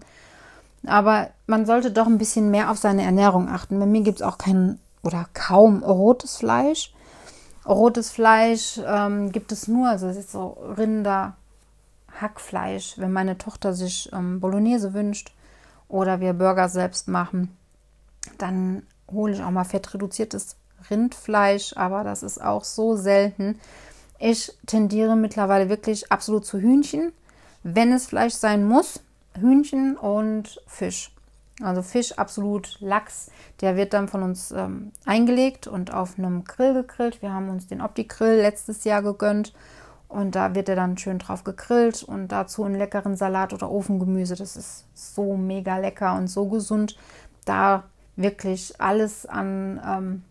Aber 0.86 1.30
man 1.46 1.66
sollte 1.66 1.92
doch 1.92 2.08
ein 2.08 2.18
bisschen 2.18 2.52
mehr 2.52 2.72
auf 2.72 2.78
seine 2.78 3.04
Ernährung 3.04 3.50
achten. 3.50 3.80
Bei 3.80 3.86
mir 3.86 4.02
gibt 4.02 4.20
es 4.20 4.26
auch 4.26 4.38
kein 4.38 4.80
oder 5.04 5.28
kaum 5.34 5.84
rotes 5.84 6.38
Fleisch. 6.38 6.94
Rotes 7.66 8.12
Fleisch 8.12 8.80
ähm, 8.86 9.32
gibt 9.32 9.52
es 9.52 9.68
nur, 9.68 9.90
also 9.90 10.08
es 10.08 10.18
ist 10.18 10.32
so 10.32 10.58
Rinder, 10.78 11.36
Hackfleisch, 12.22 12.98
wenn 12.98 13.12
meine 13.12 13.38
Tochter 13.38 13.74
sich 13.74 14.10
ähm, 14.14 14.40
Bolognese 14.40 14.94
wünscht 14.94 15.34
oder 15.88 16.20
wir 16.20 16.34
Burger 16.34 16.70
selbst 16.70 17.08
machen, 17.08 17.56
dann 18.38 18.84
hole 19.12 19.34
ich 19.34 19.42
auch 19.44 19.52
mal 19.52 19.64
fettreduziertes 19.64 20.56
Rindfleisch, 20.90 21.76
aber 21.76 22.04
das 22.04 22.24
ist 22.24 22.42
auch 22.42 22.64
so 22.64 22.96
selten. 22.96 23.60
Ich 24.20 24.54
tendiere 24.66 25.16
mittlerweile 25.16 25.70
wirklich 25.70 26.12
absolut 26.12 26.46
zu 26.46 26.60
Hühnchen, 26.60 27.12
wenn 27.64 27.92
es 27.92 28.08
Fleisch 28.08 28.34
sein 28.34 28.66
muss. 28.66 29.02
Hühnchen 29.40 29.96
und 29.96 30.62
Fisch. 30.68 31.12
Also 31.62 31.82
Fisch 31.82 32.14
absolut 32.14 32.78
Lachs, 32.80 33.32
der 33.60 33.76
wird 33.76 33.94
dann 33.94 34.08
von 34.08 34.24
uns 34.24 34.52
ähm, 34.52 34.92
eingelegt 35.06 35.68
und 35.68 35.94
auf 35.94 36.18
einem 36.18 36.46
Grill 36.46 36.74
gegrillt. 36.74 37.22
Wir 37.22 37.34
haben 37.34 37.50
uns 37.50 37.68
den 37.68 37.82
Opti-Grill 37.82 38.38
letztes 38.38 38.86
Jahr 38.86 39.02
gegönnt 39.02 39.54
und 40.10 40.34
da 40.34 40.56
wird 40.56 40.68
er 40.68 40.76
dann 40.76 40.98
schön 40.98 41.20
drauf 41.20 41.44
gegrillt 41.44 42.04
und 42.04 42.30
dazu 42.30 42.64
einen 42.64 42.76
leckeren 42.76 43.16
Salat 43.16 43.54
oder 43.54 43.70
Ofengemüse. 43.70 44.36
Das 44.36 44.58
ist 44.58 44.86
so 44.96 45.38
mega 45.38 45.78
lecker 45.78 46.18
und 46.18 46.28
so 46.28 46.48
gesund. 46.48 46.98
Da 47.46 47.84
wirklich 48.16 48.74
alles 48.82 49.28
an, 49.28 49.80
ähm, 49.86 50.24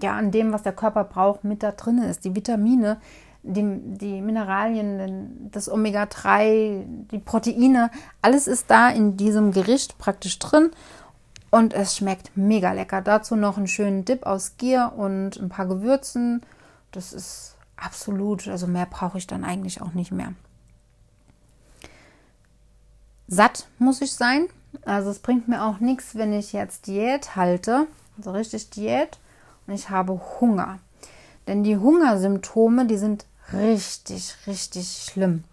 ja, 0.00 0.16
an 0.16 0.30
dem, 0.30 0.52
was 0.52 0.62
der 0.62 0.74
Körper 0.74 1.04
braucht, 1.04 1.44
mit 1.44 1.62
da 1.62 1.72
drin 1.72 1.98
ist. 1.98 2.26
Die 2.26 2.36
Vitamine, 2.36 3.00
die, 3.42 3.78
die 3.80 4.20
Mineralien, 4.20 5.48
das 5.50 5.72
Omega-3, 5.72 6.84
die 7.10 7.18
Proteine, 7.18 7.90
alles 8.20 8.46
ist 8.46 8.70
da 8.70 8.90
in 8.90 9.16
diesem 9.16 9.50
Gericht 9.50 9.96
praktisch 9.96 10.38
drin. 10.38 10.70
Und 11.50 11.72
es 11.72 11.96
schmeckt 11.96 12.36
mega 12.36 12.72
lecker. 12.72 13.00
Dazu 13.00 13.34
noch 13.34 13.56
einen 13.56 13.66
schönen 13.66 14.04
Dip 14.04 14.26
aus 14.26 14.58
Gier 14.58 14.92
und 14.94 15.40
ein 15.40 15.48
paar 15.48 15.66
Gewürzen. 15.66 16.42
Das 16.92 17.14
ist 17.14 17.56
absolut, 17.80 18.46
also 18.48 18.66
mehr 18.66 18.86
brauche 18.86 19.18
ich 19.18 19.26
dann 19.26 19.44
eigentlich 19.44 19.82
auch 19.82 19.92
nicht 19.92 20.12
mehr. 20.12 20.34
Satt 23.26 23.66
muss 23.78 24.00
ich 24.02 24.12
sein. 24.12 24.48
Also 24.84 25.10
es 25.10 25.18
bringt 25.18 25.48
mir 25.48 25.64
auch 25.64 25.80
nichts, 25.80 26.14
wenn 26.14 26.32
ich 26.32 26.52
jetzt 26.52 26.86
Diät 26.86 27.34
halte, 27.34 27.86
also 28.16 28.30
richtig 28.30 28.70
Diät, 28.70 29.18
und 29.66 29.74
ich 29.74 29.90
habe 29.90 30.20
Hunger. 30.40 30.78
Denn 31.46 31.64
die 31.64 31.76
Hungersymptome, 31.76 32.86
die 32.86 32.98
sind 32.98 33.26
richtig, 33.52 34.36
richtig 34.46 35.08
schlimm. 35.10 35.44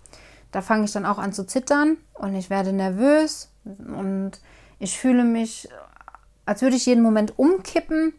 Da 0.51 0.61
fange 0.61 0.85
ich 0.85 0.91
dann 0.91 1.05
auch 1.05 1.17
an 1.17 1.33
zu 1.33 1.45
zittern 1.45 1.97
und 2.13 2.35
ich 2.35 2.49
werde 2.49 2.73
nervös 2.73 3.49
und 3.65 4.33
ich 4.79 4.97
fühle 4.97 5.23
mich, 5.23 5.69
als 6.45 6.61
würde 6.61 6.75
ich 6.75 6.85
jeden 6.85 7.03
Moment 7.03 7.37
umkippen 7.37 8.13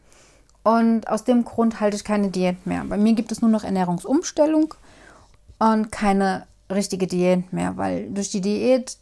und 0.68 1.08
aus 1.08 1.25
dem 1.25 1.44
Grund 1.44 1.80
halte 1.80 1.96
ich 1.96 2.04
keine 2.04 2.28
Diät 2.28 2.66
mehr. 2.66 2.84
Bei 2.84 2.98
mir 2.98 3.14
gibt 3.14 3.32
es 3.32 3.40
nur 3.40 3.50
noch 3.50 3.64
Ernährungsumstellung 3.64 4.75
und 5.58 5.90
keine 5.90 6.46
richtige 6.70 7.06
Diät 7.06 7.54
mehr, 7.54 7.78
weil 7.78 8.10
durch 8.10 8.28
die 8.28 8.42
Diät, 8.42 8.98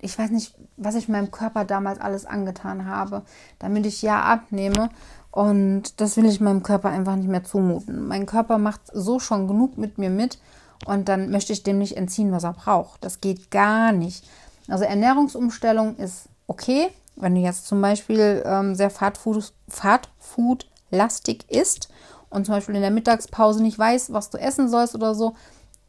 ich 0.00 0.18
weiß 0.18 0.30
nicht, 0.30 0.56
was 0.76 0.96
ich 0.96 1.08
meinem 1.08 1.30
Körper 1.30 1.64
damals 1.64 2.00
alles 2.00 2.26
angetan 2.26 2.86
habe, 2.86 3.22
damit 3.60 3.86
ich 3.86 4.02
ja 4.02 4.22
abnehme. 4.22 4.90
Und 5.30 6.00
das 6.00 6.16
will 6.16 6.26
ich 6.26 6.40
meinem 6.40 6.64
Körper 6.64 6.88
einfach 6.88 7.14
nicht 7.14 7.28
mehr 7.28 7.44
zumuten. 7.44 8.08
Mein 8.08 8.26
Körper 8.26 8.58
macht 8.58 8.80
so 8.92 9.20
schon 9.20 9.46
genug 9.46 9.78
mit 9.78 9.98
mir 9.98 10.10
mit 10.10 10.40
und 10.84 11.08
dann 11.08 11.30
möchte 11.30 11.52
ich 11.52 11.62
dem 11.62 11.78
nicht 11.78 11.96
entziehen, 11.96 12.32
was 12.32 12.42
er 12.42 12.54
braucht. 12.54 13.04
Das 13.04 13.20
geht 13.20 13.52
gar 13.52 13.92
nicht. 13.92 14.28
Also 14.66 14.82
Ernährungsumstellung 14.82 15.94
ist 15.94 16.24
okay, 16.48 16.88
wenn 17.14 17.36
du 17.36 17.40
jetzt 17.40 17.68
zum 17.68 17.80
Beispiel 17.80 18.42
ähm, 18.44 18.74
sehr 18.74 18.90
Fastfood, 18.90 19.52
Fastfood 19.68 20.66
lastig 20.90 21.50
ist 21.50 21.88
und 22.30 22.46
zum 22.46 22.54
Beispiel 22.54 22.74
in 22.74 22.82
der 22.82 22.90
Mittagspause 22.90 23.62
nicht 23.62 23.78
weißt, 23.78 24.12
was 24.12 24.30
du 24.30 24.38
essen 24.38 24.68
sollst 24.68 24.94
oder 24.94 25.14
so, 25.14 25.34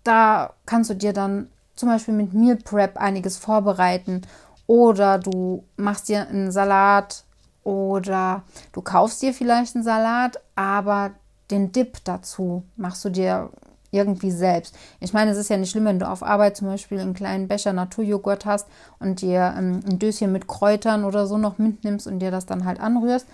da 0.03 0.53
kannst 0.65 0.89
du 0.89 0.95
dir 0.95 1.13
dann 1.13 1.49
zum 1.75 1.89
Beispiel 1.89 2.13
mit 2.13 2.33
Meal 2.33 2.57
Prep 2.57 2.97
einiges 2.97 3.37
vorbereiten 3.37 4.21
oder 4.67 5.17
du 5.17 5.63
machst 5.77 6.09
dir 6.09 6.27
einen 6.27 6.51
Salat 6.51 7.23
oder 7.63 8.43
du 8.71 8.81
kaufst 8.81 9.21
dir 9.21 9.33
vielleicht 9.33 9.75
einen 9.75 9.83
Salat, 9.83 10.39
aber 10.55 11.11
den 11.51 11.71
Dip 11.71 11.97
dazu 12.03 12.63
machst 12.75 13.03
du 13.05 13.09
dir 13.09 13.49
irgendwie 13.91 14.31
selbst. 14.31 14.75
Ich 14.99 15.13
meine, 15.13 15.31
es 15.31 15.37
ist 15.37 15.49
ja 15.49 15.57
nicht 15.57 15.71
schlimm, 15.71 15.85
wenn 15.85 15.99
du 15.99 16.07
auf 16.07 16.21
Arbeit 16.21 16.57
zum 16.57 16.67
Beispiel 16.67 16.99
einen 16.99 17.13
kleinen 17.13 17.47
Becher 17.47 17.73
Naturjoghurt 17.73 18.45
hast 18.45 18.67
und 18.99 19.21
dir 19.21 19.55
ähm, 19.57 19.79
ein 19.87 19.99
Döschen 19.99 20.31
mit 20.31 20.47
Kräutern 20.47 21.05
oder 21.05 21.25
so 21.25 21.37
noch 21.37 21.57
mitnimmst 21.57 22.05
und 22.05 22.19
dir 22.19 22.31
das 22.31 22.45
dann 22.45 22.65
halt 22.65 22.79
anrührst. 22.79 23.25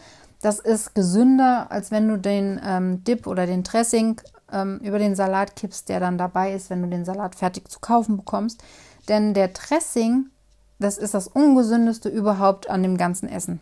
Das 0.42 0.60
ist 0.60 0.96
gesünder, 0.96 1.72
als 1.72 1.92
wenn 1.92 2.08
du 2.08 2.18
den 2.18 2.60
ähm, 2.64 3.04
Dip 3.04 3.28
oder 3.28 3.46
den 3.46 3.64
Dressing 3.64 4.22
ähm, 4.52 4.80
über 4.80 5.00
den 5.00 5.16
Salat 5.16 5.56
kippst, 5.56 5.90
der 5.90 6.00
dann 6.00 6.18
dabei 6.18 6.54
ist, 6.54 6.70
wenn 6.70 6.82
du 6.82 6.88
den 6.88 7.06
Salat 7.06 7.36
fertig 7.36 7.70
zu 7.70 7.80
kaufen 7.80 8.18
bekommst. 8.18 8.64
Denn 9.08 9.34
der 9.34 9.50
Dressing, 9.50 10.28
das 10.80 10.98
ist 10.98 11.14
das 11.14 11.28
ungesündeste 11.28 12.10
überhaupt 12.10 12.70
an 12.70 12.84
dem 12.84 12.98
ganzen 12.98 13.30
Essen. 13.30 13.60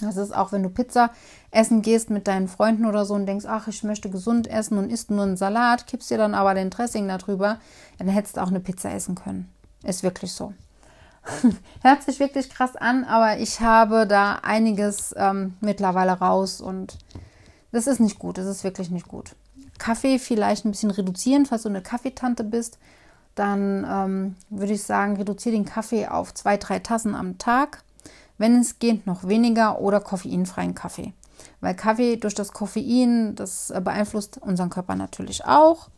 Das 0.00 0.16
ist 0.16 0.34
auch, 0.34 0.50
wenn 0.52 0.62
du 0.62 0.68
Pizza 0.68 1.10
essen 1.50 1.82
gehst 1.82 2.10
mit 2.10 2.26
deinen 2.26 2.48
Freunden 2.48 2.86
oder 2.86 3.04
so 3.04 3.14
und 3.14 3.26
denkst, 3.26 3.46
ach, 3.46 3.68
ich 3.68 3.84
möchte 3.84 4.10
gesund 4.10 4.48
essen 4.48 4.78
und 4.78 4.90
isst 4.90 5.10
nur 5.10 5.22
einen 5.22 5.36
Salat, 5.36 5.86
kippst 5.86 6.10
dir 6.10 6.18
dann 6.18 6.34
aber 6.34 6.54
den 6.54 6.70
Dressing 6.70 7.06
darüber, 7.06 7.60
dann 7.98 8.08
hättest 8.08 8.36
du 8.36 8.42
auch 8.42 8.48
eine 8.48 8.60
Pizza 8.60 8.92
essen 8.92 9.14
können. 9.14 9.48
Ist 9.84 10.02
wirklich 10.02 10.32
so. 10.32 10.52
Hört 11.82 12.02
sich 12.02 12.18
wirklich 12.20 12.50
krass 12.50 12.76
an, 12.76 13.04
aber 13.04 13.38
ich 13.38 13.60
habe 13.60 14.06
da 14.06 14.40
einiges 14.42 15.14
ähm, 15.16 15.54
mittlerweile 15.60 16.12
raus 16.12 16.60
und 16.60 16.98
das 17.70 17.86
ist 17.86 18.00
nicht 18.00 18.18
gut. 18.18 18.38
Das 18.38 18.46
ist 18.46 18.64
wirklich 18.64 18.90
nicht 18.90 19.08
gut. 19.08 19.34
Kaffee 19.78 20.18
vielleicht 20.18 20.64
ein 20.64 20.70
bisschen 20.70 20.90
reduzieren, 20.90 21.46
falls 21.46 21.62
du 21.62 21.68
eine 21.68 21.82
Kaffeetante 21.82 22.44
bist. 22.44 22.78
Dann 23.34 23.86
ähm, 23.88 24.36
würde 24.50 24.74
ich 24.74 24.82
sagen, 24.82 25.16
reduziere 25.16 25.54
den 25.54 25.64
Kaffee 25.64 26.06
auf 26.06 26.34
zwei, 26.34 26.56
drei 26.56 26.78
Tassen 26.78 27.14
am 27.14 27.38
Tag. 27.38 27.82
Wenn 28.36 28.60
es 28.60 28.78
geht, 28.78 29.06
noch 29.06 29.26
weniger 29.26 29.80
oder 29.80 30.00
koffeinfreien 30.00 30.74
Kaffee. 30.74 31.14
Weil 31.60 31.74
Kaffee 31.74 32.16
durch 32.16 32.34
das 32.34 32.52
Koffein, 32.52 33.34
das 33.34 33.70
äh, 33.70 33.80
beeinflusst 33.80 34.38
unseren 34.38 34.70
Körper 34.70 34.96
natürlich 34.96 35.44
auch. 35.46 35.88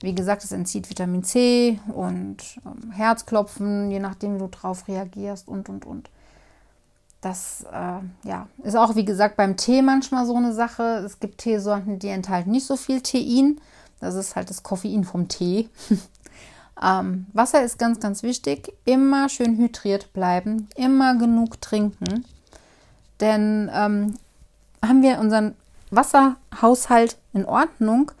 Wie 0.00 0.14
gesagt, 0.14 0.44
es 0.44 0.52
entzieht 0.52 0.90
Vitamin 0.90 1.24
C 1.24 1.80
und 1.94 2.36
ähm, 2.66 2.90
Herzklopfen, 2.92 3.90
je 3.90 3.98
nachdem, 3.98 4.34
wie 4.34 4.40
du 4.40 4.48
drauf 4.48 4.88
reagierst 4.88 5.48
und, 5.48 5.68
und, 5.68 5.86
und. 5.86 6.10
Das 7.22 7.64
äh, 7.72 8.28
ja, 8.28 8.46
ist 8.62 8.76
auch, 8.76 8.94
wie 8.94 9.04
gesagt, 9.04 9.36
beim 9.36 9.56
Tee 9.56 9.82
manchmal 9.82 10.26
so 10.26 10.36
eine 10.36 10.52
Sache. 10.52 11.02
Es 11.04 11.18
gibt 11.18 11.38
Teesorten, 11.38 11.98
die 11.98 12.08
enthalten 12.08 12.50
nicht 12.50 12.66
so 12.66 12.76
viel 12.76 13.00
Tein. 13.00 13.60
Das 14.00 14.14
ist 14.14 14.36
halt 14.36 14.50
das 14.50 14.62
Koffein 14.62 15.04
vom 15.04 15.28
Tee. 15.28 15.70
ähm, 16.82 17.26
Wasser 17.32 17.64
ist 17.64 17.78
ganz, 17.78 17.98
ganz 17.98 18.22
wichtig. 18.22 18.74
Immer 18.84 19.30
schön 19.30 19.56
hydriert 19.56 20.12
bleiben. 20.12 20.68
Immer 20.76 21.16
genug 21.16 21.60
trinken. 21.62 22.26
Denn 23.20 23.70
ähm, 23.72 24.14
haben 24.86 25.02
wir 25.02 25.18
unseren 25.18 25.54
Wasserhaushalt 25.90 27.16
in 27.32 27.46
Ordnung, 27.46 28.12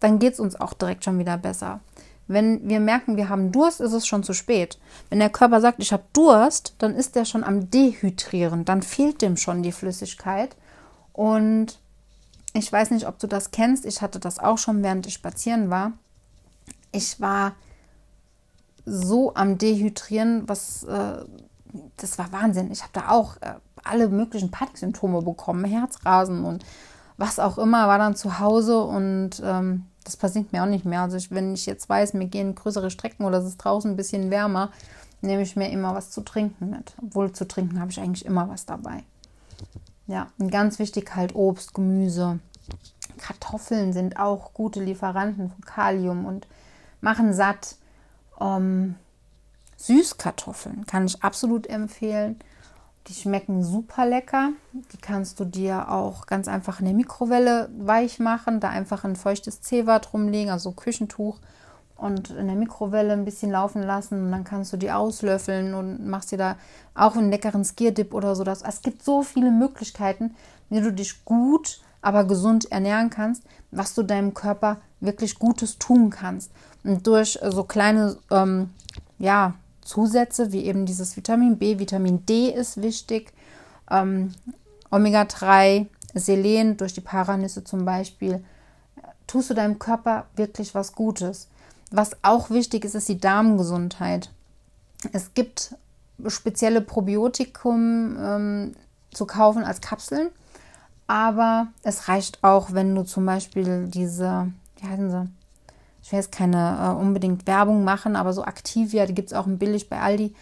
dann 0.00 0.18
geht 0.18 0.34
es 0.34 0.40
uns 0.40 0.60
auch 0.60 0.74
direkt 0.74 1.04
schon 1.04 1.18
wieder 1.18 1.36
besser. 1.36 1.80
Wenn 2.26 2.68
wir 2.68 2.78
merken, 2.78 3.16
wir 3.16 3.30
haben 3.30 3.52
Durst, 3.52 3.80
ist 3.80 3.92
es 3.92 4.06
schon 4.06 4.22
zu 4.22 4.34
spät. 4.34 4.78
Wenn 5.08 5.18
der 5.18 5.30
Körper 5.30 5.60
sagt, 5.60 5.80
ich 5.80 5.92
habe 5.92 6.04
Durst, 6.12 6.74
dann 6.78 6.94
ist 6.94 7.16
der 7.16 7.24
schon 7.24 7.42
am 7.42 7.70
Dehydrieren, 7.70 8.66
dann 8.66 8.82
fehlt 8.82 9.22
dem 9.22 9.36
schon 9.38 9.62
die 9.62 9.72
Flüssigkeit. 9.72 10.54
Und 11.14 11.78
ich 12.52 12.70
weiß 12.70 12.90
nicht, 12.90 13.06
ob 13.06 13.18
du 13.18 13.26
das 13.26 13.50
kennst, 13.50 13.86
ich 13.86 14.02
hatte 14.02 14.20
das 14.20 14.38
auch 14.38 14.58
schon, 14.58 14.82
während 14.82 15.06
ich 15.06 15.14
spazieren 15.14 15.70
war. 15.70 15.92
Ich 16.92 17.18
war 17.20 17.54
so 18.84 19.34
am 19.34 19.58
Dehydrieren, 19.58 20.48
was 20.48 20.84
äh, 20.84 21.24
das 21.96 22.18
war 22.18 22.32
Wahnsinn. 22.32 22.70
Ich 22.70 22.82
habe 22.82 22.92
da 22.92 23.08
auch 23.10 23.36
äh, 23.40 23.54
alle 23.84 24.08
möglichen 24.08 24.50
Paniksymptome 24.50 25.22
bekommen, 25.22 25.64
Herzrasen 25.64 26.44
und 26.44 26.64
was 27.18 27.38
auch 27.38 27.58
immer, 27.58 27.88
war 27.88 27.98
dann 27.98 28.16
zu 28.16 28.38
Hause 28.38 28.80
und 28.80 29.42
ähm, 29.44 29.84
das 30.04 30.16
passiert 30.16 30.52
mir 30.52 30.62
auch 30.62 30.68
nicht 30.68 30.86
mehr. 30.86 31.02
Also 31.02 31.18
ich, 31.18 31.30
wenn 31.30 31.52
ich 31.52 31.66
jetzt 31.66 31.88
weiß, 31.88 32.14
mir 32.14 32.28
gehen 32.28 32.54
größere 32.54 32.90
Strecken 32.90 33.26
oder 33.26 33.38
es 33.38 33.44
ist 33.44 33.58
draußen 33.58 33.90
ein 33.90 33.96
bisschen 33.96 34.30
wärmer, 34.30 34.70
nehme 35.20 35.42
ich 35.42 35.56
mir 35.56 35.68
immer 35.70 35.94
was 35.94 36.10
zu 36.10 36.22
trinken 36.22 36.70
mit. 36.70 36.94
Obwohl 37.02 37.32
zu 37.32 37.46
trinken 37.46 37.80
habe 37.80 37.90
ich 37.90 38.00
eigentlich 38.00 38.24
immer 38.24 38.48
was 38.48 38.64
dabei. 38.64 39.02
Ja, 40.06 40.28
und 40.38 40.50
ganz 40.50 40.78
wichtig 40.78 41.14
halt 41.14 41.34
Obst, 41.34 41.74
Gemüse. 41.74 42.38
Kartoffeln 43.18 43.92
sind 43.92 44.18
auch 44.18 44.54
gute 44.54 44.82
Lieferanten 44.82 45.50
von 45.50 45.60
Kalium 45.62 46.24
und 46.24 46.46
machen 47.00 47.34
satt. 47.34 47.76
Ähm, 48.40 48.94
Süßkartoffeln 49.76 50.86
kann 50.86 51.06
ich 51.06 51.22
absolut 51.22 51.66
empfehlen. 51.66 52.38
Die 53.08 53.14
schmecken 53.14 53.64
super 53.64 54.06
lecker. 54.06 54.50
Die 54.72 54.98
kannst 54.98 55.40
du 55.40 55.44
dir 55.44 55.90
auch 55.90 56.26
ganz 56.26 56.46
einfach 56.46 56.80
in 56.80 56.86
der 56.86 56.94
Mikrowelle 56.94 57.70
weich 57.78 58.18
machen. 58.18 58.60
Da 58.60 58.68
einfach 58.68 59.04
ein 59.04 59.16
feuchtes 59.16 59.62
Zewa 59.62 60.00
rumlegen, 60.12 60.52
also 60.52 60.72
Küchentuch 60.72 61.38
und 61.98 62.30
in 62.30 62.46
der 62.46 62.56
Mikrowelle 62.56 63.12
ein 63.12 63.24
bisschen 63.24 63.50
laufen 63.50 63.82
lassen 63.82 64.22
und 64.22 64.30
dann 64.30 64.44
kannst 64.44 64.72
du 64.72 64.76
die 64.76 64.92
auslöffeln 64.92 65.74
und 65.74 66.06
machst 66.06 66.30
dir 66.30 66.38
da 66.38 66.56
auch 66.94 67.16
einen 67.16 67.30
leckeren 67.30 67.64
Skierdip 67.64 68.14
oder 68.14 68.36
so. 68.36 68.44
Das, 68.44 68.62
es 68.62 68.82
gibt 68.82 69.02
so 69.02 69.22
viele 69.22 69.50
Möglichkeiten, 69.50 70.34
wie 70.70 70.80
du 70.80 70.92
dich 70.92 71.24
gut, 71.24 71.80
aber 72.00 72.24
gesund 72.24 72.70
ernähren 72.70 73.10
kannst, 73.10 73.42
was 73.72 73.94
du 73.94 74.04
deinem 74.04 74.32
Körper 74.32 74.78
wirklich 75.00 75.38
Gutes 75.40 75.78
tun 75.78 76.10
kannst. 76.10 76.52
Und 76.84 77.06
durch 77.06 77.38
so 77.42 77.64
kleine, 77.64 78.16
ähm, 78.30 78.70
ja, 79.18 79.54
Zusätze, 79.88 80.52
wie 80.52 80.66
eben 80.66 80.84
dieses 80.84 81.16
Vitamin 81.16 81.56
B, 81.56 81.78
Vitamin 81.78 82.26
D 82.26 82.50
ist 82.50 82.82
wichtig, 82.82 83.32
ähm, 83.90 84.34
Omega-3, 84.90 85.86
Selen 86.12 86.76
durch 86.76 86.92
die 86.92 87.00
Paranüsse 87.00 87.64
zum 87.64 87.86
Beispiel, 87.86 88.44
tust 89.26 89.48
du 89.48 89.54
deinem 89.54 89.78
Körper 89.78 90.26
wirklich 90.36 90.74
was 90.74 90.92
Gutes. 90.92 91.48
Was 91.90 92.10
auch 92.20 92.50
wichtig 92.50 92.84
ist, 92.84 92.94
ist 92.94 93.08
die 93.08 93.18
Darmgesundheit. 93.18 94.30
Es 95.12 95.32
gibt 95.32 95.74
spezielle 96.26 96.82
Probiotikum 96.82 98.16
ähm, 98.20 98.76
zu 99.10 99.24
kaufen 99.24 99.64
als 99.64 99.80
Kapseln, 99.80 100.28
aber 101.06 101.68
es 101.82 102.08
reicht 102.08 102.44
auch, 102.44 102.74
wenn 102.74 102.94
du 102.94 103.04
zum 103.04 103.24
Beispiel 103.24 103.86
diese, 103.86 104.52
wie 104.76 104.86
heißen 104.86 105.10
sie, 105.10 105.30
ich 106.08 106.12
will 106.12 106.20
jetzt 106.20 106.32
keine 106.32 106.78
äh, 106.96 106.98
unbedingt 106.98 107.46
Werbung 107.46 107.84
machen, 107.84 108.16
aber 108.16 108.32
so 108.32 108.42
Activia, 108.42 109.04
die 109.04 109.14
gibt 109.14 109.30
es 109.30 109.36
auch 109.36 109.44
billig 109.46 109.90
bei 109.90 110.00
Aldi. 110.00 110.34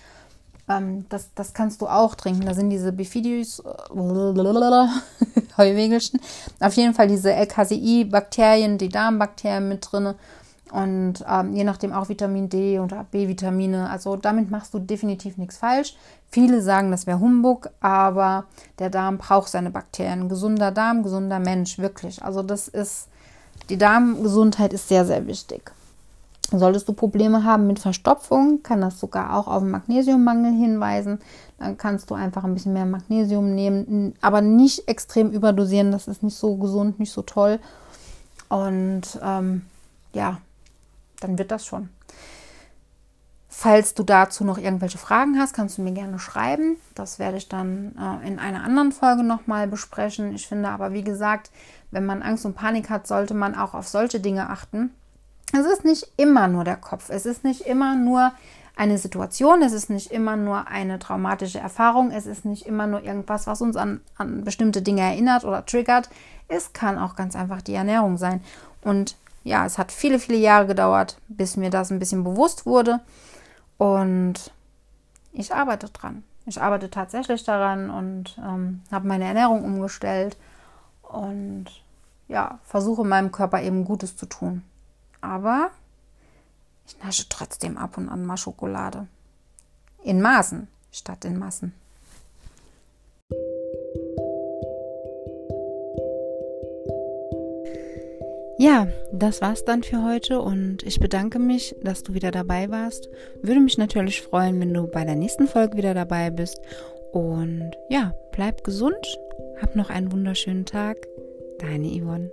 Ähm, 0.68 1.06
das, 1.08 1.30
das 1.34 1.54
kannst 1.54 1.82
du 1.82 1.88
auch 1.88 2.14
trinken. 2.14 2.46
Da 2.46 2.54
sind 2.54 2.70
diese 2.70 2.92
Bifidius, 2.92 3.58
äh, 3.58 3.64
Heuwegelchen, 5.56 6.20
auf 6.60 6.74
jeden 6.74 6.94
Fall 6.94 7.08
diese 7.08 7.32
LKCI-Bakterien, 7.32 8.78
die 8.78 8.90
Darmbakterien 8.90 9.68
mit 9.68 9.88
drin. 9.90 10.14
Und 10.70 11.24
ähm, 11.28 11.52
je 11.52 11.64
nachdem 11.64 11.92
auch 11.92 12.08
Vitamin 12.08 12.48
D 12.48 12.78
oder 12.78 13.04
B-Vitamine. 13.10 13.90
Also 13.90 14.14
damit 14.14 14.52
machst 14.52 14.72
du 14.72 14.78
definitiv 14.78 15.36
nichts 15.36 15.56
falsch. 15.56 15.96
Viele 16.30 16.62
sagen, 16.62 16.92
das 16.92 17.08
wäre 17.08 17.18
Humbug, 17.18 17.70
aber 17.80 18.44
der 18.78 18.90
Darm 18.90 19.18
braucht 19.18 19.48
seine 19.48 19.70
Bakterien. 19.70 20.28
Gesunder 20.28 20.70
Darm, 20.70 21.02
gesunder 21.02 21.40
Mensch, 21.40 21.78
wirklich. 21.78 22.22
Also 22.22 22.44
das 22.44 22.68
ist 22.68 23.08
die 23.68 23.78
Darmgesundheit 23.78 24.72
ist 24.72 24.88
sehr, 24.88 25.04
sehr 25.04 25.26
wichtig. 25.26 25.72
Solltest 26.52 26.88
du 26.88 26.92
Probleme 26.92 27.42
haben 27.42 27.66
mit 27.66 27.80
Verstopfung, 27.80 28.62
kann 28.62 28.80
das 28.80 29.00
sogar 29.00 29.36
auch 29.36 29.48
auf 29.48 29.62
einen 29.62 29.72
Magnesiummangel 29.72 30.52
hinweisen. 30.52 31.18
Dann 31.58 31.76
kannst 31.76 32.10
du 32.10 32.14
einfach 32.14 32.44
ein 32.44 32.54
bisschen 32.54 32.72
mehr 32.72 32.86
Magnesium 32.86 33.54
nehmen, 33.54 34.14
aber 34.20 34.42
nicht 34.42 34.86
extrem 34.86 35.32
überdosieren. 35.32 35.90
Das 35.90 36.06
ist 36.06 36.22
nicht 36.22 36.36
so 36.36 36.56
gesund, 36.56 37.00
nicht 37.00 37.10
so 37.10 37.22
toll. 37.22 37.58
Und 38.48 39.18
ähm, 39.22 39.62
ja, 40.12 40.38
dann 41.18 41.36
wird 41.36 41.50
das 41.50 41.66
schon. 41.66 41.88
Falls 43.48 43.94
du 43.94 44.02
dazu 44.02 44.44
noch 44.44 44.58
irgendwelche 44.58 44.98
Fragen 44.98 45.38
hast, 45.38 45.54
kannst 45.54 45.78
du 45.78 45.82
mir 45.82 45.92
gerne 45.92 46.18
schreiben. 46.18 46.76
Das 46.94 47.18
werde 47.18 47.38
ich 47.38 47.48
dann 47.48 47.96
äh, 47.98 48.28
in 48.28 48.38
einer 48.38 48.62
anderen 48.62 48.92
Folge 48.92 49.22
nochmal 49.24 49.66
besprechen. 49.66 50.34
Ich 50.34 50.46
finde 50.46 50.68
aber, 50.68 50.92
wie 50.92 51.02
gesagt, 51.02 51.50
wenn 51.96 52.04
man 52.04 52.22
Angst 52.22 52.44
und 52.44 52.54
Panik 52.54 52.90
hat, 52.90 53.06
sollte 53.06 53.32
man 53.32 53.54
auch 53.54 53.72
auf 53.72 53.88
solche 53.88 54.20
Dinge 54.20 54.50
achten. 54.50 54.90
Es 55.54 55.64
ist 55.64 55.82
nicht 55.82 56.06
immer 56.18 56.46
nur 56.46 56.62
der 56.62 56.76
Kopf. 56.76 57.08
Es 57.08 57.24
ist 57.24 57.42
nicht 57.42 57.62
immer 57.62 57.96
nur 57.96 58.32
eine 58.76 58.98
Situation. 58.98 59.62
Es 59.62 59.72
ist 59.72 59.88
nicht 59.88 60.12
immer 60.12 60.36
nur 60.36 60.68
eine 60.68 60.98
traumatische 60.98 61.58
Erfahrung. 61.58 62.10
Es 62.10 62.26
ist 62.26 62.44
nicht 62.44 62.66
immer 62.66 62.86
nur 62.86 63.02
irgendwas, 63.02 63.46
was 63.46 63.62
uns 63.62 63.76
an, 63.76 64.02
an 64.18 64.44
bestimmte 64.44 64.82
Dinge 64.82 65.00
erinnert 65.00 65.44
oder 65.46 65.64
triggert. 65.64 66.10
Es 66.48 66.74
kann 66.74 66.98
auch 66.98 67.16
ganz 67.16 67.34
einfach 67.34 67.62
die 67.62 67.72
Ernährung 67.72 68.18
sein. 68.18 68.42
Und 68.82 69.16
ja, 69.42 69.64
es 69.64 69.78
hat 69.78 69.90
viele, 69.90 70.18
viele 70.18 70.36
Jahre 70.38 70.66
gedauert, 70.66 71.16
bis 71.28 71.56
mir 71.56 71.70
das 71.70 71.90
ein 71.90 71.98
bisschen 71.98 72.24
bewusst 72.24 72.66
wurde. 72.66 73.00
Und 73.78 74.52
ich 75.32 75.54
arbeite 75.54 75.88
dran. 75.88 76.24
Ich 76.44 76.60
arbeite 76.60 76.90
tatsächlich 76.90 77.42
daran 77.44 77.88
und 77.88 78.36
ähm, 78.38 78.82
habe 78.92 79.08
meine 79.08 79.24
Ernährung 79.24 79.64
umgestellt 79.64 80.36
und 81.02 81.66
ja, 82.28 82.58
versuche 82.64 83.04
meinem 83.04 83.32
Körper 83.32 83.62
eben 83.62 83.84
Gutes 83.84 84.16
zu 84.16 84.26
tun. 84.26 84.62
Aber 85.20 85.70
ich 86.86 86.98
nasche 87.02 87.28
trotzdem 87.28 87.76
ab 87.76 87.98
und 87.98 88.08
an 88.08 88.24
mal 88.24 88.36
Schokolade. 88.36 89.06
In 90.02 90.20
Maßen 90.20 90.68
statt 90.92 91.24
in 91.24 91.38
Massen. 91.38 91.74
Ja, 98.58 98.88
das 99.12 99.42
war's 99.42 99.64
dann 99.64 99.82
für 99.82 100.02
heute 100.02 100.40
und 100.40 100.82
ich 100.82 100.98
bedanke 100.98 101.38
mich, 101.38 101.76
dass 101.82 102.02
du 102.02 102.14
wieder 102.14 102.30
dabei 102.30 102.70
warst. 102.70 103.08
Würde 103.42 103.60
mich 103.60 103.76
natürlich 103.76 104.22
freuen, 104.22 104.58
wenn 104.60 104.72
du 104.72 104.86
bei 104.86 105.04
der 105.04 105.14
nächsten 105.14 105.46
Folge 105.46 105.76
wieder 105.76 105.92
dabei 105.92 106.30
bist. 106.30 106.58
Und 107.12 107.72
ja, 107.90 108.14
bleib 108.32 108.64
gesund, 108.64 109.18
hab 109.60 109.76
noch 109.76 109.90
einen 109.90 110.10
wunderschönen 110.10 110.64
Tag. 110.64 110.96
Deine 111.58 111.88
Yvonne. 111.88 112.30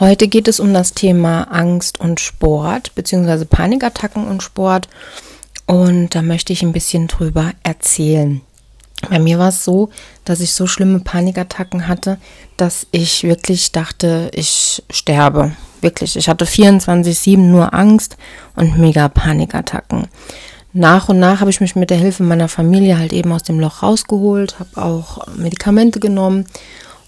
Heute 0.00 0.28
geht 0.28 0.48
es 0.48 0.58
um 0.58 0.74
das 0.74 0.92
Thema 0.92 1.44
Angst 1.44 2.00
und 2.00 2.18
Sport, 2.18 2.94
beziehungsweise 2.94 3.46
Panikattacken 3.46 4.26
und 4.26 4.42
Sport. 4.42 4.88
Und 5.66 6.14
da 6.14 6.22
möchte 6.22 6.52
ich 6.52 6.62
ein 6.62 6.72
bisschen 6.72 7.06
drüber 7.06 7.52
erzählen. 7.62 8.40
Bei 9.08 9.18
mir 9.18 9.38
war 9.38 9.48
es 9.48 9.64
so, 9.64 9.90
dass 10.24 10.40
ich 10.40 10.52
so 10.52 10.66
schlimme 10.66 11.00
Panikattacken 11.00 11.88
hatte, 11.88 12.18
dass 12.56 12.86
ich 12.90 13.22
wirklich 13.24 13.72
dachte, 13.72 14.30
ich 14.32 14.82
sterbe. 14.90 15.52
Wirklich, 15.80 16.16
ich 16.16 16.28
hatte 16.28 16.46
24-7 16.46 17.36
nur 17.36 17.74
Angst 17.74 18.16
und 18.56 18.78
mega 18.78 19.08
Panikattacken. 19.08 20.08
Nach 20.76 21.08
und 21.08 21.20
nach 21.20 21.40
habe 21.40 21.50
ich 21.50 21.60
mich 21.60 21.76
mit 21.76 21.90
der 21.90 21.98
Hilfe 21.98 22.24
meiner 22.24 22.48
Familie 22.48 22.98
halt 22.98 23.12
eben 23.12 23.30
aus 23.30 23.44
dem 23.44 23.60
Loch 23.60 23.84
rausgeholt, 23.84 24.58
habe 24.58 24.82
auch 24.82 25.24
Medikamente 25.36 26.00
genommen 26.00 26.46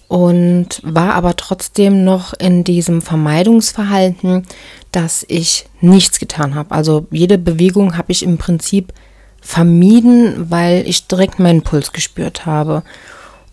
und 0.07 0.79
war 0.83 1.15
aber 1.15 1.35
trotzdem 1.35 2.05
noch 2.05 2.33
in 2.33 2.63
diesem 2.63 3.01
Vermeidungsverhalten, 3.01 4.47
dass 4.93 5.25
ich 5.27 5.65
nichts 5.81 6.17
getan 6.17 6.55
habe. 6.55 6.71
Also 6.71 7.07
jede 7.11 7.37
Bewegung 7.37 7.97
habe 7.97 8.13
ich 8.13 8.23
im 8.23 8.37
Prinzip 8.37 8.93
vermieden, 9.41 10.49
weil 10.49 10.87
ich 10.87 11.07
direkt 11.07 11.39
meinen 11.39 11.61
Puls 11.61 11.91
gespürt 11.91 12.45
habe. 12.45 12.83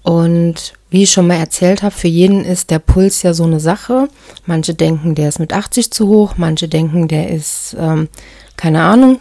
Und 0.05 0.75
wie 0.91 1.03
ich 1.03 1.11
schon 1.11 1.27
mal 1.27 1.39
erzählt 1.39 1.83
habe, 1.83 1.95
für 1.95 2.09
jeden 2.09 2.45
ist 2.45 2.71
der 2.71 2.79
Puls 2.79 3.23
ja 3.25 3.35
so 3.35 3.43
eine 3.43 3.59
Sache. 3.59 4.09
Manche 4.47 4.75
denken, 4.75 5.17
der 5.17 5.29
ist 5.29 5.41
mit 5.41 5.53
80 5.53 5.91
zu 5.91 6.07
hoch, 6.07 6.35
manche 6.37 6.69
denken, 6.69 7.09
der 7.09 7.31
ist, 7.31 7.75
ähm, 7.81 8.09
keine 8.57 8.83
Ahnung, 8.83 9.19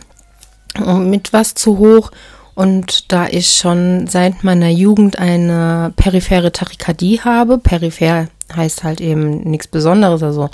mit 0.77 1.33
was 1.33 1.53
zu 1.53 1.77
hoch. 1.77 2.11
Und 2.55 3.11
da 3.11 3.27
ich 3.27 3.49
schon 3.49 4.05
seit 4.07 4.43
meiner 4.43 4.69
Jugend 4.69 5.17
eine 5.17 5.91
periphere 5.95 6.51
Tachykardie 6.51 7.21
habe, 7.21 7.57
peripher 7.57 8.27
heißt 8.55 8.83
halt 8.83 9.01
eben 9.01 9.41
nichts 9.41 9.67
Besonderes, 9.67 10.21
also 10.21 10.49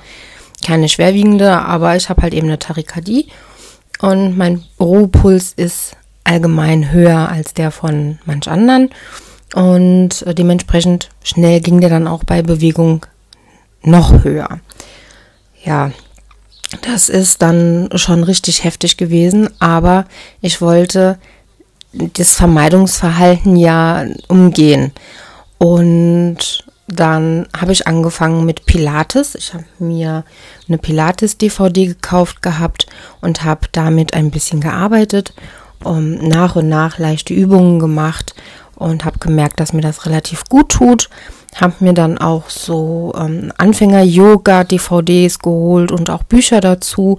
keine 0.65 0.88
schwerwiegende, 0.88 1.60
aber 1.60 1.95
ich 1.97 2.10
habe 2.10 2.21
halt 2.21 2.34
eben 2.34 2.47
eine 2.47 2.60
Tachykardie 2.60 3.27
und 3.99 4.38
mein 4.38 4.63
Ruhepuls 4.79 5.53
ist 5.53 5.97
allgemein 6.23 6.91
höher 6.91 7.29
als 7.29 7.53
der 7.53 7.71
von 7.71 8.19
manch 8.25 8.47
anderen 8.47 8.91
und 9.55 10.23
dementsprechend 10.38 11.10
schnell 11.23 11.60
ging 11.60 11.82
der 11.82 11.89
dann 11.89 12.08
auch 12.08 12.23
bei 12.23 12.41
Bewegung 12.41 13.05
noch 13.82 14.23
höher. 14.23 14.60
Ja, 15.63 15.91
das 16.82 17.10
ist 17.10 17.41
dann 17.41 17.89
schon 17.95 18.23
richtig 18.23 18.63
heftig 18.63 18.97
gewesen, 18.97 19.49
aber 19.60 20.05
ich 20.41 20.62
wollte 20.62 21.17
das 21.93 22.36
Vermeidungsverhalten 22.36 23.55
ja 23.55 24.05
umgehen. 24.27 24.91
Und 25.58 26.63
dann 26.88 27.47
habe 27.55 27.71
ich 27.71 27.88
angefangen 27.88 28.45
mit 28.45 28.65
Pilates. 28.65 29.36
Ich 29.36 29.53
habe 29.53 29.65
mir 29.79 30.23
eine 30.67 30.77
Pilates-DVD 30.77 31.88
gekauft 31.88 32.41
gehabt 32.41 32.88
und 33.21 33.43
habe 33.43 33.67
damit 33.71 34.13
ein 34.13 34.32
bisschen 34.32 34.60
gearbeitet, 34.62 35.34
um 35.84 36.15
nach 36.15 36.55
und 36.55 36.69
nach 36.69 36.97
leichte 36.97 37.34
Übungen 37.34 37.79
gemacht 37.79 38.36
und 38.75 39.05
habe 39.05 39.19
gemerkt, 39.19 39.60
dass 39.60 39.73
mir 39.73 39.82
das 39.82 40.05
relativ 40.05 40.45
gut 40.45 40.69
tut. 40.69 41.10
Habe 41.55 41.73
mir 41.79 41.93
dann 41.93 42.17
auch 42.17 42.49
so 42.49 43.13
ähm, 43.17 43.51
Anfänger-Yoga-DVDs 43.57 45.39
geholt 45.39 45.91
und 45.91 46.09
auch 46.09 46.23
Bücher 46.23 46.62
dazu 46.62 47.17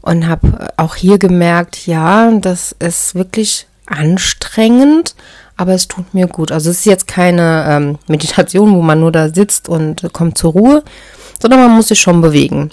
und 0.00 0.26
habe 0.26 0.68
auch 0.76 0.96
hier 0.96 1.18
gemerkt, 1.18 1.86
ja, 1.86 2.30
das 2.32 2.74
ist 2.78 3.14
wirklich 3.14 3.66
anstrengend, 3.86 5.14
aber 5.56 5.72
es 5.72 5.88
tut 5.88 6.12
mir 6.14 6.26
gut. 6.26 6.52
Also 6.52 6.70
es 6.70 6.80
ist 6.80 6.86
jetzt 6.86 7.08
keine 7.08 7.64
ähm, 7.68 7.98
Meditation, 8.08 8.74
wo 8.74 8.82
man 8.82 9.00
nur 9.00 9.12
da 9.12 9.28
sitzt 9.28 9.68
und 9.68 10.12
kommt 10.12 10.38
zur 10.38 10.52
Ruhe, 10.52 10.82
sondern 11.40 11.60
man 11.60 11.70
muss 11.70 11.88
sich 11.88 12.00
schon 12.00 12.20
bewegen 12.20 12.70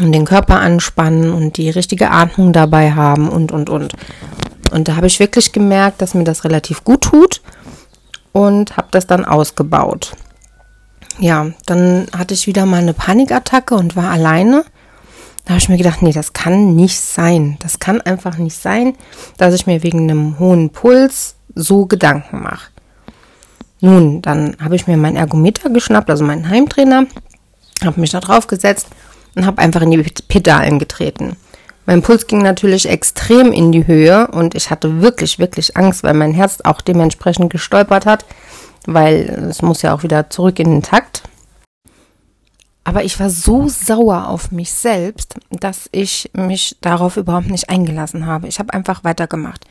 und 0.00 0.12
den 0.12 0.24
Körper 0.24 0.58
anspannen 0.60 1.32
und 1.32 1.56
die 1.56 1.70
richtige 1.70 2.10
Atmung 2.10 2.52
dabei 2.52 2.92
haben 2.92 3.28
und, 3.28 3.52
und, 3.52 3.70
und. 3.70 3.94
Und 4.72 4.88
da 4.88 4.96
habe 4.96 5.06
ich 5.06 5.20
wirklich 5.20 5.52
gemerkt, 5.52 6.02
dass 6.02 6.14
mir 6.14 6.24
das 6.24 6.44
relativ 6.44 6.82
gut 6.84 7.02
tut 7.02 7.42
und 8.32 8.76
habe 8.76 8.88
das 8.90 9.06
dann 9.06 9.24
ausgebaut. 9.24 10.12
Ja, 11.18 11.50
dann 11.66 12.06
hatte 12.16 12.34
ich 12.34 12.46
wieder 12.46 12.66
mal 12.66 12.82
eine 12.82 12.94
Panikattacke 12.94 13.74
und 13.74 13.96
war 13.96 14.10
alleine 14.10 14.64
da 15.44 15.50
habe 15.50 15.58
ich 15.58 15.68
mir 15.68 15.76
gedacht, 15.76 16.00
nee, 16.00 16.12
das 16.12 16.32
kann 16.32 16.74
nicht 16.74 16.98
sein. 16.98 17.58
Das 17.60 17.78
kann 17.78 18.00
einfach 18.00 18.38
nicht 18.38 18.56
sein, 18.56 18.94
dass 19.36 19.54
ich 19.54 19.66
mir 19.66 19.82
wegen 19.82 20.10
einem 20.10 20.38
hohen 20.38 20.70
Puls 20.70 21.36
so 21.54 21.84
Gedanken 21.84 22.42
mache. 22.42 22.70
Nun, 23.80 24.22
dann 24.22 24.56
habe 24.62 24.76
ich 24.76 24.86
mir 24.86 24.96
meinen 24.96 25.16
Ergometer 25.16 25.68
geschnappt, 25.68 26.08
also 26.08 26.24
meinen 26.24 26.48
Heimtrainer, 26.48 27.06
habe 27.84 28.00
mich 28.00 28.10
da 28.10 28.20
drauf 28.20 28.46
gesetzt 28.46 28.88
und 29.34 29.44
habe 29.44 29.60
einfach 29.60 29.82
in 29.82 29.90
die 29.90 30.02
Pedalen 30.28 30.78
getreten. 30.78 31.36
Mein 31.84 32.00
Puls 32.00 32.26
ging 32.26 32.40
natürlich 32.40 32.88
extrem 32.88 33.52
in 33.52 33.70
die 33.70 33.86
Höhe 33.86 34.28
und 34.28 34.54
ich 34.54 34.70
hatte 34.70 35.02
wirklich, 35.02 35.38
wirklich 35.38 35.76
Angst, 35.76 36.02
weil 36.02 36.14
mein 36.14 36.32
Herz 36.32 36.60
auch 36.64 36.80
dementsprechend 36.80 37.50
gestolpert 37.50 38.06
hat, 38.06 38.24
weil 38.86 39.48
es 39.50 39.62
muss 39.62 39.82
ja 39.82 39.94
auch 39.94 40.02
wieder 40.02 40.30
zurück 40.30 40.58
in 40.58 40.70
den 40.70 40.82
Takt. 40.82 41.22
Aber 42.84 43.02
ich 43.02 43.18
war 43.18 43.30
so 43.30 43.66
sauer 43.68 44.28
auf 44.28 44.50
mich 44.50 44.70
selbst, 44.70 45.36
dass 45.50 45.88
ich 45.90 46.30
mich 46.34 46.76
darauf 46.82 47.16
überhaupt 47.16 47.48
nicht 47.48 47.70
eingelassen 47.70 48.26
habe. 48.26 48.46
Ich 48.46 48.58
habe 48.58 48.74
einfach 48.74 49.04
weitergemacht. 49.04 49.64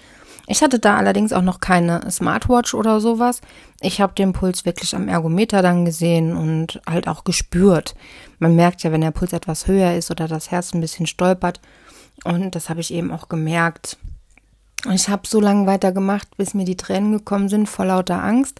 Ich 0.47 0.62
hatte 0.62 0.80
da 0.80 0.97
allerdings 0.97 1.32
auch 1.32 1.41
noch 1.41 1.62
keine 1.62 2.10
Smartwatch 2.12 2.73
oder 2.73 2.99
sowas. 2.99 3.39
Ich 3.82 4.02
habe 4.02 4.13
den 4.13 4.34
Puls 4.34 4.65
wirklich 4.65 4.95
am 4.95 5.08
Ergometer 5.08 5.62
dann 5.62 5.86
gesehen 5.86 6.36
und 6.36 6.82
halt 6.89 7.08
auch 7.08 7.23
gespürt. 7.23 7.95
Man 8.39 8.56
merkt 8.56 8.84
ja, 8.84 8.91
wenn 8.91 9.02
der 9.02 9.12
Puls 9.12 9.32
etwas 9.32 9.67
höher 9.67 9.93
ist 9.93 10.12
oder 10.12 10.28
das 10.28 10.52
Herz 10.52 10.73
ein 10.73 10.82
bisschen 10.82 11.08
stolpert. 11.08 11.62
Und 12.26 12.56
das 12.56 12.69
habe 12.69 12.82
ich 12.82 12.93
eben 12.93 13.12
auch 13.12 13.30
gemerkt. 13.30 13.97
Ich 14.91 15.08
habe 15.08 15.26
so 15.26 15.39
lange 15.39 15.65
weitergemacht, 15.65 16.36
bis 16.36 16.54
mir 16.54 16.65
die 16.65 16.76
Tränen 16.76 17.13
gekommen 17.13 17.47
sind 17.47 17.69
vor 17.69 17.86
lauter 17.86 18.21
Angst. 18.21 18.60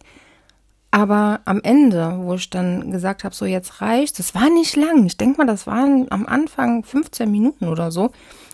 Aber 0.94 1.40
am 1.46 1.60
Ende, 1.64 2.20
wo 2.20 2.36
ich 2.36 2.52
dann 2.52 2.92
gesagt 2.92 3.24
habe, 3.24 3.34
so 3.34 3.46
jetzt 3.46 3.82
reicht, 3.82 4.20
das 4.20 4.36
war 4.36 4.48
nicht 4.52 4.76
lang. 4.76 5.08
Ich 5.08 5.18
denke 5.18 5.40
mal, 5.40 5.48
das 5.48 5.66
waren 5.66 6.06
am 6.12 6.28
Anfang 6.28 6.84
15 6.84 7.32
Minuten 7.32 7.68
oder 7.68 7.90
so, 7.90 8.12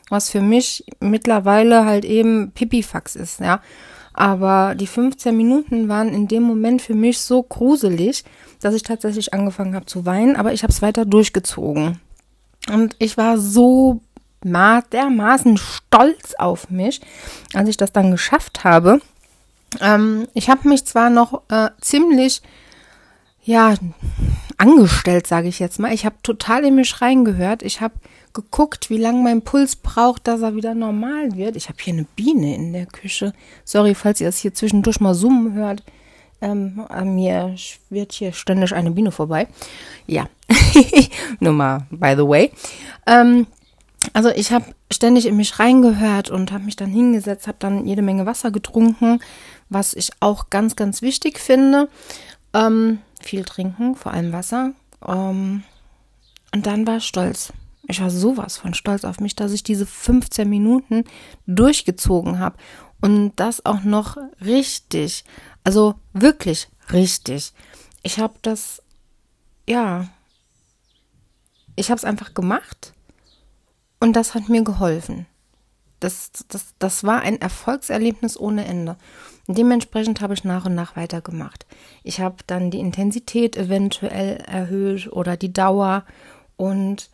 was 0.08 0.30
für 0.30 0.40
mich 0.40 0.86
mittlerweile 1.02 1.84
halt 1.84 2.06
eben 2.06 2.52
Pipifax 2.52 3.18
ist, 3.18 3.42
ja. 3.42 3.60
Aber 4.14 4.74
die 4.76 4.88
15 4.88 5.36
Minuten 5.36 5.90
waren 5.90 6.14
in 6.14 6.30
dem 6.30 6.44
Moment 6.44 6.82
für 6.82 6.96
mich 6.96 7.20
so 7.20 7.44
gruselig, 7.44 8.24
dass 8.62 8.74
ich 8.74 8.84
tatsächlich 8.84 9.34
angefangen 9.34 9.76
habe 9.76 9.86
zu 9.86 10.06
weinen, 10.06 10.38
aber 10.38 10.54
ich 10.54 10.64
habe 10.64 10.72
es 10.72 10.82
weiter 10.82 11.04
durchgezogen. 11.04 12.00
Und 12.72 12.96
ich 13.00 13.18
war 13.18 13.38
so 13.38 14.00
dermaßen 14.46 15.58
stolz 15.58 16.36
auf 16.38 16.70
mich, 16.70 17.02
als 17.54 17.68
ich 17.68 17.76
das 17.76 17.92
dann 17.92 18.12
geschafft 18.12 18.64
habe 18.64 19.02
ähm, 19.82 20.28
ich 20.34 20.50
habe 20.50 20.68
mich 20.68 20.86
zwar 20.86 21.10
noch 21.10 21.44
äh, 21.50 21.70
ziemlich, 21.82 22.42
ja, 23.44 23.76
angestellt, 24.58 25.26
sage 25.26 25.48
ich 25.48 25.60
jetzt 25.60 25.80
mal. 25.80 25.94
Ich 25.94 26.06
habe 26.06 26.16
total 26.22 26.66
in 26.66 26.76
mich 26.76 27.02
reingehört. 27.02 27.64
Ich 27.64 27.82
habe 27.82 27.94
geguckt, 28.34 28.90
wie 28.90 28.98
lange 28.98 29.24
mein 29.24 29.42
Puls 29.42 29.76
braucht, 29.76 30.28
dass 30.28 30.42
er 30.42 30.56
wieder 30.56 30.76
normal 30.76 31.36
wird. 31.36 31.56
Ich 31.56 31.70
habe 31.70 31.78
hier 31.82 31.94
eine 31.94 32.06
Biene 32.16 32.56
in 32.56 32.74
der 32.74 32.86
Küche. 32.86 33.34
Sorry, 33.64 33.96
falls 33.96 34.22
ihr 34.22 34.28
das 34.28 34.40
hier 34.40 34.54
zwischendurch 34.54 35.00
mal 35.00 35.16
summen 35.16 35.54
hört. 35.54 35.84
Ähm, 36.42 36.86
an 36.88 37.16
mir 37.16 37.56
wird 37.90 38.14
hier 38.14 38.32
ständig 38.32 38.74
eine 38.74 38.92
Biene 38.92 39.12
vorbei. 39.12 39.48
Ja, 40.08 40.30
nur 41.40 41.54
mal 41.54 41.86
by 41.90 42.14
the 42.16 42.28
way. 42.28 42.52
Ähm, 43.08 43.48
also 44.14 44.30
ich 44.30 44.52
habe 44.52 44.66
ständig 44.92 45.26
in 45.26 45.36
mich 45.36 45.60
reingehört 45.60 46.30
und 46.30 46.52
habe 46.52 46.64
mich 46.64 46.76
dann 46.76 46.90
hingesetzt, 46.90 47.48
habe 47.48 47.58
dann 47.60 47.86
jede 47.86 48.02
Menge 48.02 48.26
Wasser 48.26 48.52
getrunken, 48.52 49.20
was 49.70 49.94
ich 49.94 50.12
auch 50.20 50.50
ganz, 50.50 50.76
ganz 50.76 51.02
wichtig 51.02 51.40
finde. 51.40 51.90
Ähm, 52.54 53.00
viel 53.22 53.44
trinken, 53.44 53.96
vor 53.96 54.14
allem 54.14 54.32
Wasser. 54.32 54.72
Ähm, 55.06 55.64
und 56.54 56.66
dann 56.66 56.88
war 56.88 56.98
ich 56.98 57.06
stolz. 57.06 57.54
Ich 57.88 58.02
war 58.02 58.10
sowas 58.10 58.58
von 58.58 58.74
stolz 58.74 59.04
auf 59.04 59.20
mich, 59.20 59.36
dass 59.36 59.52
ich 59.52 59.64
diese 59.64 59.86
15 59.86 60.50
Minuten 60.50 61.04
durchgezogen 61.46 62.40
habe. 62.40 62.58
Und 63.02 63.34
das 63.36 63.66
auch 63.66 63.84
noch 63.84 64.18
richtig. 64.44 65.24
Also 65.64 65.96
wirklich 66.14 66.70
richtig. 66.92 67.54
Ich 68.02 68.20
habe 68.20 68.36
das, 68.42 68.82
ja, 69.68 70.08
ich 71.76 71.90
habe 71.90 71.98
es 71.98 72.06
einfach 72.06 72.34
gemacht 72.34 72.94
und 74.00 74.16
das 74.16 74.36
hat 74.36 74.50
mir 74.50 74.64
geholfen. 74.64 75.26
Das, 76.00 76.32
das, 76.48 76.74
das 76.80 77.04
war 77.04 77.22
ein 77.22 77.42
Erfolgserlebnis 77.42 78.40
ohne 78.40 78.66
Ende. 78.66 78.96
Dementsprechend 79.48 80.22
habe 80.22 80.34
ich 80.34 80.44
nach 80.44 80.66
und 80.66 80.76
nach 80.76 80.96
weitergemacht. 80.96 81.66
Ich 82.04 82.22
habe 82.22 82.38
dann 82.48 82.72
die 82.72 82.80
Intensität 82.80 83.58
eventuell 83.58 84.38
erhöht 84.38 85.12
oder 85.12 85.36
die 85.36 85.52
Dauer 85.52 86.06
und 86.56 87.10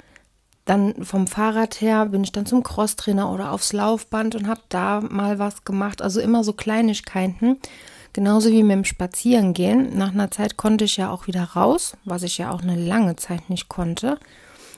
dann 0.65 1.05
vom 1.05 1.27
Fahrrad 1.27 1.79
her 1.79 2.07
bin 2.07 2.23
ich 2.23 2.31
dann 2.31 2.47
zum 2.47 2.63
Crosstrainer 2.63 3.31
oder 3.31 3.51
aufs 3.51 3.71
Laufband 3.71 4.35
und 4.35 4.47
habe 4.47 4.61
da 4.69 4.99
mal 5.01 5.39
was 5.39 5.63
gemacht. 5.63 6.01
Also 6.01 6.19
immer 6.19 6.43
so 6.43 6.53
Kleinigkeiten. 6.53 7.59
Genauso 8.13 8.49
wie 8.49 8.63
mit 8.63 8.77
dem 8.77 8.85
Spazierengehen. 8.85 9.95
Nach 9.95 10.11
einer 10.11 10.31
Zeit 10.31 10.57
konnte 10.57 10.85
ich 10.85 10.97
ja 10.97 11.11
auch 11.11 11.27
wieder 11.27 11.43
raus, 11.43 11.97
was 12.03 12.23
ich 12.23 12.37
ja 12.37 12.51
auch 12.51 12.63
eine 12.63 12.75
lange 12.75 13.15
Zeit 13.15 13.49
nicht 13.49 13.69
konnte. 13.69 14.17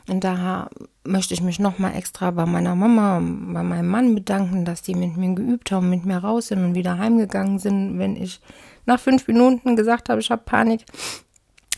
Und 0.10 0.24
daher 0.24 0.70
möchte 1.04 1.34
ich 1.34 1.42
mich 1.42 1.60
nochmal 1.60 1.96
extra 1.96 2.32
bei 2.32 2.46
meiner 2.46 2.76
Mama, 2.76 3.20
bei 3.20 3.64
meinem 3.64 3.88
Mann 3.88 4.16
bedanken, 4.16 4.64
dass 4.64 4.82
die 4.82 4.96
mit 4.96 5.18
mir 5.18 5.36
geübt 5.36 5.72
haben, 5.72 5.90
mit 5.90 6.06
mir 6.06 6.18
raus 6.18 6.48
sind 6.48 6.64
und 6.64 6.76
wieder 6.76 6.98
heimgegangen 6.98 7.60
sind, 7.60 8.00
wenn 8.00 8.16
ich 8.16 8.40
nach 8.86 9.00
fünf 9.00 9.28
Minuten 9.28 9.76
gesagt 9.76 10.10
habe, 10.10 10.22
ich 10.22 10.32
habe 10.32 10.44
Panik. 10.46 10.86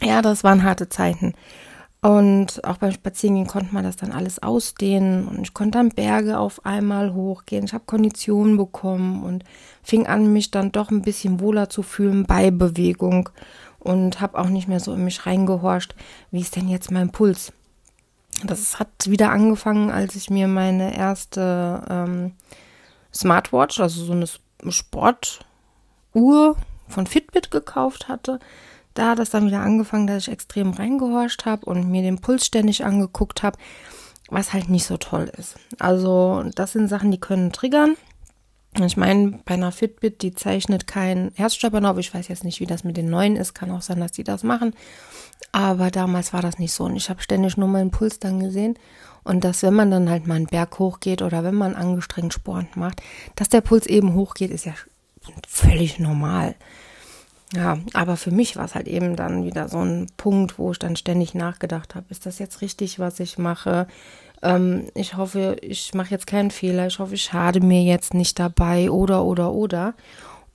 Ja, 0.01 0.21
das 0.21 0.43
waren 0.43 0.63
harte 0.63 0.89
Zeiten. 0.89 1.33
Und 2.01 2.63
auch 2.63 2.77
beim 2.77 2.93
Spazierengehen 2.93 3.47
konnte 3.47 3.73
man 3.73 3.83
das 3.83 3.97
dann 3.97 4.13
alles 4.13 4.41
ausdehnen 4.41 5.27
und 5.27 5.41
ich 5.41 5.53
konnte 5.53 5.79
dann 5.79 5.89
Berge 5.89 6.39
auf 6.39 6.65
einmal 6.65 7.13
hochgehen. 7.13 7.65
Ich 7.65 7.73
habe 7.73 7.83
Konditionen 7.85 8.55
bekommen 8.55 9.21
und 9.23 9.43
fing 9.83 10.07
an, 10.07 10.31
mich 10.31 10.49
dann 10.49 10.71
doch 10.71 10.91
ein 10.91 11.01
bisschen 11.01 11.41
wohler 11.41 11.69
zu 11.69 11.83
fühlen 11.83 12.23
bei 12.23 12.51
Bewegung 12.51 13.29
und 13.79 14.21
habe 14.21 14.37
auch 14.37 14.47
nicht 14.47 14.69
mehr 14.69 14.79
so 14.79 14.93
in 14.93 15.03
mich 15.03 15.25
reingehorcht, 15.25 15.93
wie 16.31 16.39
ist 16.39 16.55
denn 16.55 16.69
jetzt 16.69 16.89
mein 16.89 17.09
Puls? 17.09 17.51
Das 18.43 18.79
hat 18.79 18.89
wieder 19.05 19.31
angefangen, 19.31 19.91
als 19.91 20.15
ich 20.15 20.29
mir 20.29 20.47
meine 20.47 20.95
erste 20.95 21.83
ähm, 21.89 22.33
Smartwatch, 23.13 23.79
also 23.79 24.03
so 24.05 24.13
eine 24.13 24.27
Sportuhr 24.71 26.55
von 26.87 27.07
Fitbit 27.07 27.51
gekauft 27.51 28.07
hatte 28.07 28.39
da 28.99 29.11
hat 29.11 29.19
es 29.19 29.29
dann 29.29 29.47
wieder 29.47 29.61
angefangen, 29.61 30.07
dass 30.07 30.23
ich 30.23 30.33
extrem 30.33 30.71
reingehorcht 30.71 31.45
habe 31.45 31.65
und 31.65 31.89
mir 31.89 32.01
den 32.01 32.19
Puls 32.19 32.45
ständig 32.45 32.83
angeguckt 32.83 33.43
habe, 33.43 33.57
was 34.29 34.51
halt 34.53 34.69
nicht 34.69 34.85
so 34.85 34.97
toll 34.97 35.31
ist. 35.37 35.55
Also 35.79 36.43
das 36.55 36.73
sind 36.73 36.89
Sachen, 36.89 37.09
die 37.09 37.19
können 37.19 37.51
triggern. 37.51 37.95
Ich 38.77 38.97
meine, 38.97 39.39
bei 39.45 39.55
einer 39.55 39.71
Fitbit, 39.71 40.21
die 40.21 40.33
zeichnet 40.33 40.85
kein 40.85 41.31
Herzstolpern 41.35 41.85
auf. 41.85 41.97
Ich 41.97 42.13
weiß 42.13 42.27
jetzt 42.27 42.43
nicht, 42.43 42.59
wie 42.59 42.67
das 42.67 42.83
mit 42.83 42.97
den 42.97 43.09
neuen 43.09 43.35
ist. 43.35 43.55
Kann 43.55 43.71
auch 43.71 43.81
sein, 43.81 43.99
dass 43.99 44.11
die 44.11 44.23
das 44.23 44.43
machen. 44.43 44.75
Aber 45.51 45.91
damals 45.91 46.33
war 46.33 46.41
das 46.41 46.59
nicht 46.59 46.73
so. 46.73 46.85
Und 46.85 46.95
ich 46.95 47.09
habe 47.09 47.21
ständig 47.21 47.57
nur 47.57 47.67
meinen 47.67 47.91
Puls 47.91 48.19
dann 48.19 48.39
gesehen. 48.39 48.77
Und 49.23 49.43
dass, 49.43 49.63
wenn 49.63 49.73
man 49.73 49.91
dann 49.91 50.09
halt 50.09 50.27
mal 50.27 50.35
einen 50.35 50.45
Berg 50.45 50.79
hochgeht 50.79 51.21
oder 51.21 51.43
wenn 51.43 51.55
man 51.55 51.75
angestrengt 51.75 52.33
Sport 52.33 52.77
macht, 52.77 53.01
dass 53.35 53.49
der 53.49 53.61
Puls 53.61 53.85
eben 53.85 54.13
hochgeht, 54.13 54.51
ist 54.51 54.65
ja 54.65 54.73
völlig 55.47 55.99
normal. 55.99 56.55
Ja, 57.53 57.79
aber 57.93 58.15
für 58.15 58.31
mich 58.31 58.55
war 58.57 58.65
es 58.65 58.75
halt 58.75 58.87
eben 58.87 59.15
dann 59.15 59.43
wieder 59.43 59.69
so 59.69 59.79
ein 59.79 60.07
Punkt, 60.17 60.59
wo 60.59 60.71
ich 60.71 60.79
dann 60.79 60.95
ständig 60.95 61.33
nachgedacht 61.33 61.95
habe, 61.95 62.05
ist 62.09 62.27
das 62.27 62.37
jetzt 62.37 62.61
richtig, 62.61 62.99
was 62.99 63.19
ich 63.19 63.39
mache? 63.39 63.87
Ähm, 64.43 64.87
ich 64.93 65.17
hoffe, 65.17 65.57
ich 65.61 65.93
mache 65.95 66.11
jetzt 66.11 66.27
keinen 66.27 66.51
Fehler. 66.51 66.87
Ich 66.87 66.99
hoffe, 66.99 67.15
ich 67.15 67.23
schade 67.23 67.59
mir 67.59 67.81
jetzt 67.81 68.13
nicht 68.13 68.37
dabei 68.39 68.91
oder, 68.91 69.25
oder, 69.25 69.51
oder. 69.51 69.95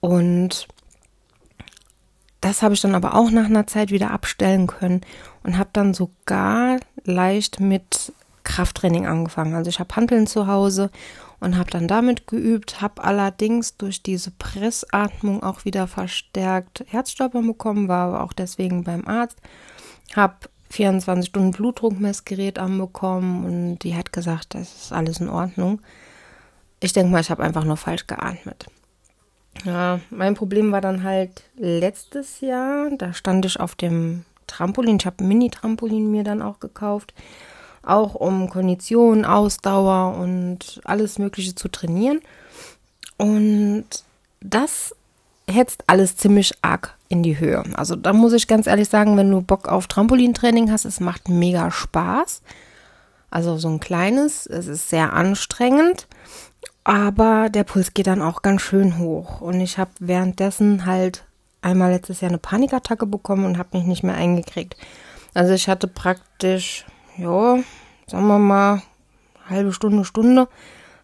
Und 0.01 0.69
das 2.45 2.61
habe 2.61 2.75
ich 2.75 2.81
dann 2.83 2.95
aber 2.95 3.15
auch 3.15 3.31
nach 3.31 3.47
einer 3.47 3.67
Zeit 3.67 3.91
wieder 3.91 4.11
abstellen 4.11 4.67
können 4.67 5.01
und 5.45 5.57
habe 5.57 5.71
dann 5.73 5.95
sogar 5.95 6.79
leicht 7.05 7.59
mit 7.59 8.13
Krafttraining 8.43 9.07
angefangen. 9.07 9.55
Also 9.55 9.71
ich 9.71 9.81
habe 9.81 9.97
Handeln 9.97 10.27
zu 10.27 10.47
Hause 10.47 10.91
und 11.41 11.57
habe 11.57 11.71
dann 11.71 11.89
damit 11.89 12.27
geübt, 12.27 12.83
habe 12.83 13.03
allerdings 13.03 13.79
durch 13.79 14.03
diese 14.03 14.31
Pressatmung 14.31 15.43
auch 15.43 15.65
wieder 15.65 15.87
verstärkt 15.87 16.85
Herzstolpern 16.87 17.47
bekommen, 17.47 17.89
war 17.89 18.09
aber 18.09 18.25
auch 18.25 18.35
deswegen 18.35 18.85
beim 18.85 19.07
Arzt, 19.07 19.39
habe 20.15 20.35
24 20.69 21.31
Stunden 21.31 21.53
Blutdruckmessgerät 21.53 22.59
anbekommen 22.59 23.47
und 23.47 23.79
die 23.79 23.95
hat 23.95 24.13
gesagt, 24.13 24.55
das 24.55 24.85
ist 24.85 24.93
alles 24.93 25.19
in 25.19 25.31
Ordnung. 25.31 25.81
Ich 26.81 26.93
denke 26.93 27.11
mal, 27.11 27.23
ich 27.23 27.31
habe 27.31 27.43
einfach 27.43 27.65
nur 27.65 27.79
falsch 27.79 28.07
geatmet. 28.07 28.67
Ja, 29.65 30.01
mein 30.11 30.35
Problem 30.35 30.73
war 30.73 30.81
dann 30.81 31.05
halt 31.05 31.45
letztes 31.57 32.41
Jahr, 32.41 32.91
da 32.99 33.13
stand 33.13 33.47
ich 33.47 33.61
auf 33.61 33.75
dem 33.75 34.25
Trampolin, 34.47 34.99
ich 34.99 35.07
habe 35.07 35.25
ein 35.25 35.29
Mini-Trampolin 35.29 36.11
mir 36.11 36.25
dann 36.25 36.43
auch 36.43 36.61
gekauft 36.61 37.15
auch 37.87 38.15
um 38.15 38.49
Kondition, 38.49 39.25
Ausdauer 39.25 40.17
und 40.17 40.81
alles 40.85 41.19
Mögliche 41.19 41.55
zu 41.55 41.69
trainieren. 41.69 42.21
Und 43.17 43.85
das 44.41 44.95
hetzt 45.49 45.85
alles 45.87 46.17
ziemlich 46.17 46.55
arg 46.63 46.97
in 47.09 47.23
die 47.23 47.39
Höhe. 47.39 47.63
Also 47.75 47.97
da 47.97 48.13
muss 48.13 48.33
ich 48.33 48.49
ganz 48.49 48.67
ehrlich 48.67 48.89
sagen, 48.89 49.17
wenn 49.17 49.31
du 49.31 49.43
Bock 49.43 49.69
auf 49.69 49.87
Trampolintraining 49.87 50.71
hast, 50.71 50.85
es 50.85 51.01
macht 51.01 51.29
mega 51.29 51.71
Spaß. 51.71 52.43
Also 53.31 53.57
so 53.59 53.69
ein 53.69 53.81
kleines, 53.81 54.47
es 54.47 54.67
ist 54.67 54.89
sehr 54.89 55.13
anstrengend, 55.13 56.07
aber 56.85 57.49
der 57.51 57.65
Puls 57.65 57.95
geht 57.95 58.07
dann 58.07 58.23
auch 58.23 58.43
ganz 58.43 58.63
schön 58.63 58.99
hoch. 58.99 59.41
Und 59.41 59.61
ich 59.61 59.79
habe 59.79 59.91
währenddessen 59.99 60.87
halt 60.87 61.25
einmal 61.63 61.91
letztes 61.91 62.21
Jahr 62.21 62.31
eine 62.31 62.39
Panikattacke 62.39 63.07
bekommen 63.07 63.47
und 63.47 63.59
habe 63.59 63.77
mich 63.79 63.87
nicht 63.87 64.03
mehr 64.03 64.15
eingekriegt. 64.15 64.77
Also 65.33 65.53
ich 65.53 65.69
hatte 65.69 65.89
praktisch 65.89 66.85
ja, 67.17 67.59
sagen 68.07 68.27
wir 68.27 68.39
mal, 68.39 68.83
halbe 69.49 69.73
Stunde, 69.73 70.05
Stunde, 70.05 70.49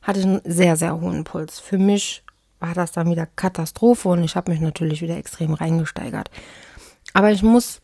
hatte 0.03 0.21
ich 0.21 0.27
einen 0.27 0.41
sehr, 0.45 0.77
sehr 0.77 1.01
hohen 1.01 1.25
Puls. 1.25 1.61
Für 1.61 1.79
mich 1.79 2.23
war 2.59 2.75
das 2.75 2.93
dann 2.93 3.11
wieder 3.11 3.27
Katastrophe 3.27 4.09
und 4.09 4.25
ich 4.25 4.37
habe 4.37 4.51
mich 4.51 4.61
natürlich 4.61 5.03
wieder 5.03 5.17
extrem 5.17 5.55
reingesteigert. 5.55 6.31
Aber 7.15 7.31
ich 7.31 7.43
muss 7.43 7.81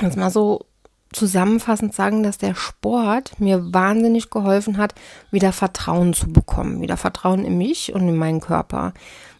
jetzt 0.00 0.16
mal 0.16 0.30
so 0.30 0.66
zusammenfassend 1.12 1.94
sagen, 1.94 2.22
dass 2.22 2.38
der 2.38 2.54
Sport 2.54 3.40
mir 3.40 3.72
wahnsinnig 3.72 4.30
geholfen 4.30 4.76
hat, 4.76 4.94
wieder 5.30 5.52
Vertrauen 5.52 6.14
zu 6.14 6.28
bekommen, 6.28 6.80
wieder 6.80 6.96
Vertrauen 6.96 7.44
in 7.44 7.56
mich 7.58 7.94
und 7.94 8.08
in 8.08 8.16
meinen 8.16 8.40
Körper, 8.40 8.92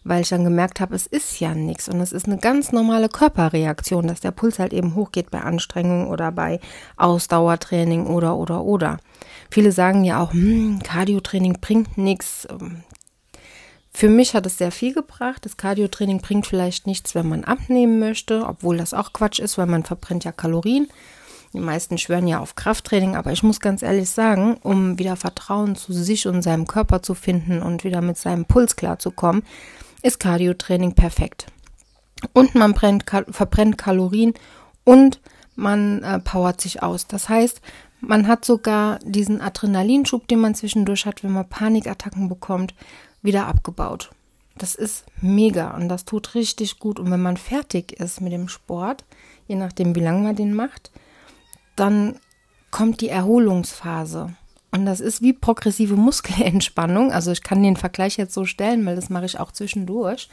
weil 0.03 0.21
ich 0.21 0.29
dann 0.29 0.43
gemerkt 0.43 0.79
habe, 0.79 0.95
es 0.95 1.07
ist 1.07 1.39
ja 1.39 1.53
nichts 1.53 1.89
und 1.89 1.99
es 1.99 2.13
ist 2.13 2.25
eine 2.25 2.37
ganz 2.37 2.71
normale 2.71 3.09
Körperreaktion, 3.09 4.07
dass 4.07 4.21
der 4.21 4.31
Puls 4.31 4.59
halt 4.59 4.73
eben 4.73 4.95
hochgeht 4.95 5.29
bei 5.29 5.41
Anstrengung 5.41 6.07
oder 6.07 6.31
bei 6.31 6.59
Ausdauertraining 6.95 8.07
oder 8.07 8.37
oder 8.37 8.63
oder. 8.63 8.97
Viele 9.51 9.71
sagen 9.71 10.03
ja 10.03 10.21
auch, 10.21 10.33
hm, 10.33 10.79
Cardiotraining 10.83 11.57
bringt 11.59 11.97
nichts. 11.97 12.47
Für 13.91 14.09
mich 14.09 14.35
hat 14.35 14.45
es 14.45 14.57
sehr 14.57 14.71
viel 14.71 14.93
gebracht. 14.93 15.43
Das 15.43 15.57
Cardiotraining 15.57 16.21
bringt 16.21 16.45
vielleicht 16.45 16.85
nichts, 16.85 17.15
wenn 17.15 17.27
man 17.27 17.43
abnehmen 17.43 17.99
möchte, 17.99 18.45
obwohl 18.45 18.77
das 18.77 18.93
auch 18.93 19.11
Quatsch 19.11 19.39
ist, 19.39 19.57
weil 19.57 19.65
man 19.65 19.83
verbrennt 19.83 20.23
ja 20.23 20.31
Kalorien. 20.31 20.87
Die 21.53 21.59
meisten 21.59 21.97
schwören 21.97 22.27
ja 22.27 22.39
auf 22.39 22.55
Krafttraining, 22.55 23.15
aber 23.15 23.31
ich 23.31 23.43
muss 23.43 23.59
ganz 23.59 23.81
ehrlich 23.81 24.09
sagen, 24.09 24.57
um 24.63 24.99
wieder 24.99 25.15
Vertrauen 25.15 25.75
zu 25.75 25.93
sich 25.93 26.27
und 26.27 26.41
seinem 26.41 26.67
Körper 26.67 27.01
zu 27.01 27.13
finden 27.13 27.61
und 27.61 27.83
wieder 27.83 28.01
mit 28.01 28.17
seinem 28.17 28.45
Puls 28.45 28.75
klarzukommen, 28.75 29.43
ist 30.01 30.19
Cardiotraining 30.19 30.93
perfekt. 30.93 31.47
Und 32.33 32.55
man 32.55 32.73
brennt, 32.73 33.05
verbrennt 33.29 33.77
Kalorien 33.77 34.33
und 34.83 35.19
man 35.55 36.03
äh, 36.03 36.19
powert 36.19 36.61
sich 36.61 36.83
aus. 36.83 37.07
Das 37.07 37.29
heißt, 37.29 37.61
man 37.99 38.27
hat 38.27 38.45
sogar 38.45 38.99
diesen 39.03 39.41
Adrenalinschub, 39.41 40.27
den 40.27 40.39
man 40.39 40.55
zwischendurch 40.55 41.05
hat, 41.05 41.23
wenn 41.23 41.31
man 41.31 41.49
Panikattacken 41.49 42.29
bekommt, 42.29 42.75
wieder 43.21 43.47
abgebaut. 43.47 44.11
Das 44.57 44.75
ist 44.75 45.05
mega 45.21 45.75
und 45.75 45.89
das 45.89 46.05
tut 46.05 46.35
richtig 46.35 46.79
gut. 46.79 46.99
Und 46.99 47.11
wenn 47.11 47.21
man 47.21 47.37
fertig 47.37 47.99
ist 47.99 48.21
mit 48.21 48.33
dem 48.33 48.49
Sport, 48.49 49.03
je 49.47 49.55
nachdem, 49.55 49.95
wie 49.95 50.01
lange 50.01 50.23
man 50.23 50.35
den 50.35 50.53
macht, 50.53 50.91
dann 51.77 52.15
kommt 52.71 53.01
die 53.01 53.09
Erholungsphase. 53.09 54.35
Und 54.71 54.85
das 54.85 54.99
ist 54.99 55.21
wie 55.21 55.33
progressive 55.33 55.95
Muskelentspannung. 55.95 57.11
Also 57.11 57.31
ich 57.31 57.41
kann 57.41 57.63
den 57.63 57.77
Vergleich 57.77 58.17
jetzt 58.17 58.33
so 58.33 58.45
stellen, 58.45 58.85
weil 58.85 58.95
das 58.95 59.09
mache 59.09 59.25
ich 59.25 59.39
auch 59.39 59.51
zwischendurch. 59.51 60.29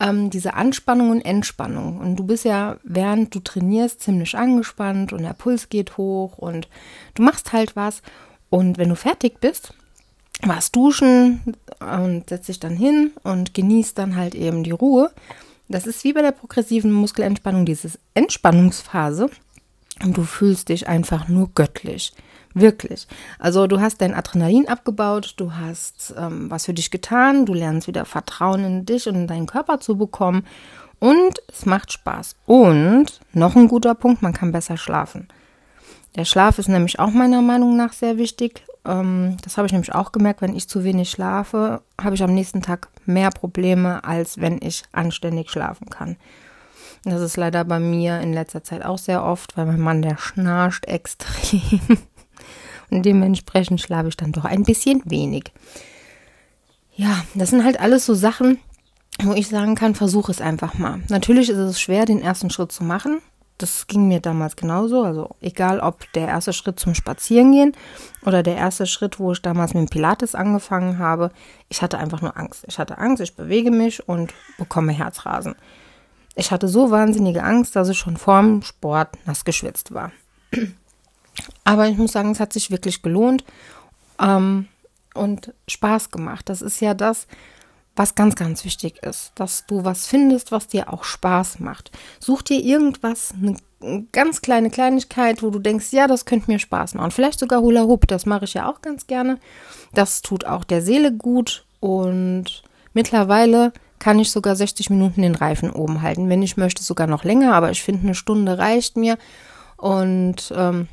Ähm, 0.00 0.30
diese 0.30 0.54
Anspannung 0.54 1.10
und 1.10 1.22
Entspannung. 1.22 1.98
Und 1.98 2.16
du 2.16 2.24
bist 2.24 2.44
ja, 2.44 2.76
während 2.84 3.34
du 3.34 3.40
trainierst, 3.40 4.02
ziemlich 4.02 4.36
angespannt 4.36 5.12
und 5.12 5.22
der 5.22 5.32
Puls 5.32 5.70
geht 5.70 5.96
hoch 5.96 6.38
und 6.38 6.68
du 7.14 7.22
machst 7.22 7.52
halt 7.52 7.74
was. 7.74 8.02
Und 8.50 8.78
wenn 8.78 8.90
du 8.90 8.94
fertig 8.94 9.40
bist, 9.40 9.74
warst 10.42 10.76
duschen 10.76 11.56
und 11.80 12.28
setzt 12.28 12.48
dich 12.48 12.60
dann 12.60 12.76
hin 12.76 13.12
und 13.24 13.54
genießt 13.54 13.98
dann 13.98 14.14
halt 14.14 14.34
eben 14.34 14.62
die 14.62 14.70
Ruhe. 14.70 15.10
Das 15.68 15.86
ist 15.86 16.04
wie 16.04 16.12
bei 16.12 16.22
der 16.22 16.32
progressiven 16.32 16.92
Muskelentspannung, 16.92 17.66
diese 17.66 17.90
Entspannungsphase. 18.14 19.30
Und 20.02 20.16
du 20.16 20.22
fühlst 20.22 20.68
dich 20.68 20.88
einfach 20.88 21.28
nur 21.28 21.50
göttlich. 21.54 22.12
Wirklich. 22.54 23.06
Also 23.38 23.66
du 23.66 23.80
hast 23.80 24.00
dein 24.00 24.14
Adrenalin 24.14 24.68
abgebaut, 24.68 25.34
du 25.36 25.54
hast 25.54 26.14
ähm, 26.16 26.50
was 26.50 26.64
für 26.64 26.74
dich 26.74 26.90
getan, 26.90 27.46
du 27.46 27.54
lernst 27.54 27.86
wieder 27.86 28.04
Vertrauen 28.04 28.64
in 28.64 28.86
dich 28.86 29.06
und 29.06 29.14
in 29.14 29.26
deinen 29.26 29.46
Körper 29.46 29.80
zu 29.80 29.96
bekommen 29.96 30.44
und 30.98 31.40
es 31.48 31.66
macht 31.66 31.92
Spaß. 31.92 32.36
Und 32.46 33.20
noch 33.32 33.54
ein 33.54 33.68
guter 33.68 33.94
Punkt, 33.94 34.22
man 34.22 34.32
kann 34.32 34.52
besser 34.52 34.76
schlafen. 34.76 35.28
Der 36.16 36.24
Schlaf 36.24 36.58
ist 36.58 36.68
nämlich 36.68 36.98
auch 36.98 37.10
meiner 37.10 37.42
Meinung 37.42 37.76
nach 37.76 37.92
sehr 37.92 38.16
wichtig. 38.16 38.64
Ähm, 38.84 39.36
das 39.44 39.56
habe 39.56 39.66
ich 39.66 39.72
nämlich 39.72 39.94
auch 39.94 40.10
gemerkt, 40.10 40.40
wenn 40.42 40.56
ich 40.56 40.68
zu 40.68 40.82
wenig 40.84 41.10
schlafe, 41.10 41.82
habe 42.00 42.14
ich 42.14 42.22
am 42.22 42.34
nächsten 42.34 42.62
Tag 42.62 42.88
mehr 43.04 43.30
Probleme, 43.30 44.02
als 44.04 44.40
wenn 44.40 44.60
ich 44.60 44.82
anständig 44.92 45.50
schlafen 45.50 45.90
kann. 45.90 46.16
Das 47.04 47.20
ist 47.20 47.36
leider 47.36 47.64
bei 47.64 47.78
mir 47.78 48.20
in 48.20 48.32
letzter 48.32 48.62
Zeit 48.62 48.84
auch 48.84 48.98
sehr 48.98 49.24
oft, 49.24 49.56
weil 49.56 49.66
mein 49.66 49.80
Mann, 49.80 50.02
der 50.02 50.18
schnarcht 50.18 50.86
extrem. 50.86 51.80
Und 52.90 53.02
dementsprechend 53.04 53.80
schlafe 53.80 54.08
ich 54.08 54.16
dann 54.16 54.32
doch 54.32 54.44
ein 54.44 54.62
bisschen 54.62 55.02
wenig. 55.04 55.52
Ja, 56.94 57.22
das 57.34 57.50
sind 57.50 57.64
halt 57.64 57.78
alles 57.80 58.06
so 58.06 58.14
Sachen, 58.14 58.58
wo 59.22 59.32
ich 59.32 59.48
sagen 59.48 59.74
kann, 59.74 59.94
versuche 59.94 60.32
es 60.32 60.40
einfach 60.40 60.74
mal. 60.74 61.00
Natürlich 61.08 61.50
ist 61.50 61.58
es 61.58 61.80
schwer, 61.80 62.06
den 62.06 62.22
ersten 62.22 62.50
Schritt 62.50 62.72
zu 62.72 62.82
machen. 62.82 63.20
Das 63.58 63.88
ging 63.88 64.06
mir 64.06 64.20
damals 64.20 64.56
genauso. 64.56 65.02
Also 65.02 65.30
egal, 65.40 65.80
ob 65.80 66.10
der 66.12 66.28
erste 66.28 66.52
Schritt 66.52 66.78
zum 66.78 66.94
Spazierengehen 66.94 67.72
oder 68.24 68.42
der 68.42 68.56
erste 68.56 68.86
Schritt, 68.86 69.18
wo 69.18 69.32
ich 69.32 69.42
damals 69.42 69.74
mit 69.74 69.82
dem 69.82 69.90
Pilates 69.90 70.34
angefangen 70.34 70.98
habe. 70.98 71.30
Ich 71.68 71.82
hatte 71.82 71.98
einfach 71.98 72.22
nur 72.22 72.36
Angst. 72.36 72.64
Ich 72.68 72.78
hatte 72.78 72.98
Angst, 72.98 73.22
ich 73.22 73.34
bewege 73.34 73.70
mich 73.70 74.08
und 74.08 74.32
bekomme 74.58 74.92
Herzrasen. 74.92 75.56
Ich 76.38 76.52
hatte 76.52 76.68
so 76.68 76.92
wahnsinnige 76.92 77.42
Angst, 77.42 77.74
dass 77.74 77.88
ich 77.88 77.98
schon 77.98 78.16
vorm 78.16 78.62
Sport 78.62 79.08
nass 79.26 79.44
geschwitzt 79.44 79.92
war. 79.92 80.12
Aber 81.64 81.88
ich 81.88 81.98
muss 81.98 82.12
sagen, 82.12 82.30
es 82.30 82.38
hat 82.38 82.52
sich 82.52 82.70
wirklich 82.70 83.02
gelohnt 83.02 83.42
ähm, 84.20 84.68
und 85.14 85.52
Spaß 85.66 86.12
gemacht. 86.12 86.48
Das 86.48 86.62
ist 86.62 86.80
ja 86.80 86.94
das, 86.94 87.26
was 87.96 88.14
ganz, 88.14 88.36
ganz 88.36 88.64
wichtig 88.64 89.02
ist, 89.02 89.32
dass 89.34 89.66
du 89.66 89.84
was 89.84 90.06
findest, 90.06 90.52
was 90.52 90.68
dir 90.68 90.92
auch 90.92 91.02
Spaß 91.02 91.58
macht. 91.58 91.90
Such 92.20 92.42
dir 92.42 92.60
irgendwas, 92.60 93.34
eine 93.82 94.06
ganz 94.12 94.40
kleine 94.40 94.70
Kleinigkeit, 94.70 95.42
wo 95.42 95.50
du 95.50 95.58
denkst, 95.58 95.92
ja, 95.92 96.06
das 96.06 96.24
könnte 96.24 96.52
mir 96.52 96.60
Spaß 96.60 96.94
machen. 96.94 97.10
Vielleicht 97.10 97.40
sogar 97.40 97.62
Hula 97.62 97.82
Hoop, 97.82 98.06
das 98.06 98.26
mache 98.26 98.44
ich 98.44 98.54
ja 98.54 98.70
auch 98.70 98.80
ganz 98.80 99.08
gerne. 99.08 99.40
Das 99.92 100.22
tut 100.22 100.44
auch 100.44 100.62
der 100.62 100.82
Seele 100.82 101.12
gut 101.12 101.64
und 101.80 102.62
mittlerweile 102.92 103.72
kann 103.98 104.18
ich 104.18 104.30
sogar 104.30 104.56
60 104.56 104.90
Minuten 104.90 105.22
den 105.22 105.34
Reifen 105.34 105.70
oben 105.70 106.02
halten. 106.02 106.28
Wenn 106.28 106.42
ich 106.42 106.56
möchte, 106.56 106.82
sogar 106.82 107.06
noch 107.06 107.24
länger, 107.24 107.54
aber 107.54 107.70
ich 107.70 107.82
finde, 107.82 108.02
eine 108.02 108.14
Stunde 108.14 108.58
reicht 108.58 108.96
mir. 108.96 109.18
Und 109.76 110.52
ähm, 110.56 110.88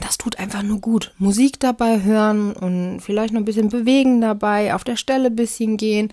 das 0.00 0.18
tut 0.18 0.38
einfach 0.38 0.62
nur 0.62 0.80
gut. 0.80 1.12
Musik 1.18 1.60
dabei 1.60 2.02
hören 2.02 2.52
und 2.52 3.00
vielleicht 3.00 3.32
noch 3.32 3.40
ein 3.40 3.46
bisschen 3.46 3.68
bewegen 3.68 4.20
dabei, 4.20 4.74
auf 4.74 4.84
der 4.84 4.96
Stelle 4.96 5.28
ein 5.28 5.36
bisschen 5.36 5.76
gehen. 5.76 6.12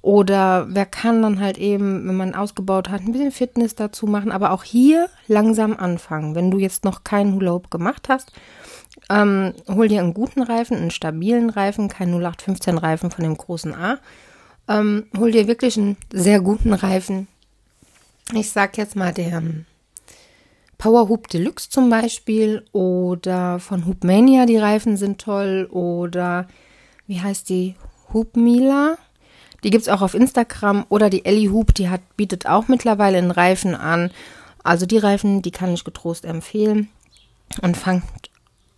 Oder 0.00 0.66
wer 0.68 0.84
kann 0.84 1.22
dann 1.22 1.38
halt 1.38 1.58
eben, 1.58 2.08
wenn 2.08 2.16
man 2.16 2.34
ausgebaut 2.34 2.88
hat, 2.88 3.02
ein 3.02 3.12
bisschen 3.12 3.30
Fitness 3.30 3.76
dazu 3.76 4.06
machen. 4.06 4.32
Aber 4.32 4.50
auch 4.50 4.64
hier 4.64 5.08
langsam 5.28 5.76
anfangen. 5.76 6.34
Wenn 6.34 6.50
du 6.50 6.58
jetzt 6.58 6.84
noch 6.84 7.04
keinen 7.04 7.34
Hula 7.34 7.60
gemacht 7.70 8.08
hast, 8.08 8.32
ähm, 9.08 9.54
hol 9.68 9.86
dir 9.86 10.00
einen 10.00 10.14
guten 10.14 10.42
Reifen, 10.42 10.76
einen 10.76 10.90
stabilen 10.90 11.50
Reifen, 11.50 11.88
kein 11.88 12.10
0815 12.10 12.78
Reifen 12.78 13.10
von 13.12 13.22
dem 13.22 13.36
großen 13.36 13.74
A. 13.74 13.98
Ähm, 14.68 15.06
hol 15.16 15.32
dir 15.32 15.48
wirklich 15.48 15.76
einen 15.76 15.96
sehr 16.12 16.40
guten 16.40 16.72
Reifen. 16.72 17.28
Ich 18.34 18.50
sag 18.50 18.78
jetzt 18.78 18.96
mal 18.96 19.12
der 19.12 19.42
Power 20.78 21.08
Hoop 21.08 21.28
Deluxe 21.28 21.70
zum 21.70 21.90
Beispiel 21.90 22.64
oder 22.72 23.60
von 23.60 23.86
Hoopmania, 23.86 24.46
die 24.46 24.56
Reifen 24.56 24.96
sind 24.96 25.20
toll 25.20 25.68
oder 25.70 26.48
wie 27.06 27.20
heißt 27.20 27.48
die? 27.48 27.76
Hoop 28.12 28.36
Mila. 28.36 28.98
Die 29.62 29.70
gibt 29.70 29.82
es 29.82 29.88
auch 29.88 30.02
auf 30.02 30.14
Instagram 30.14 30.84
oder 30.88 31.08
die 31.08 31.24
Ellie 31.24 31.52
Hoop, 31.52 31.72
die 31.74 31.88
hat, 31.88 32.00
bietet 32.16 32.46
auch 32.46 32.66
mittlerweile 32.66 33.18
einen 33.18 33.30
Reifen 33.30 33.74
an. 33.76 34.10
Also 34.64 34.86
die 34.86 34.98
Reifen, 34.98 35.40
die 35.42 35.52
kann 35.52 35.72
ich 35.72 35.84
getrost 35.84 36.24
empfehlen 36.24 36.88
und 37.60 37.76
fangt 37.76 38.02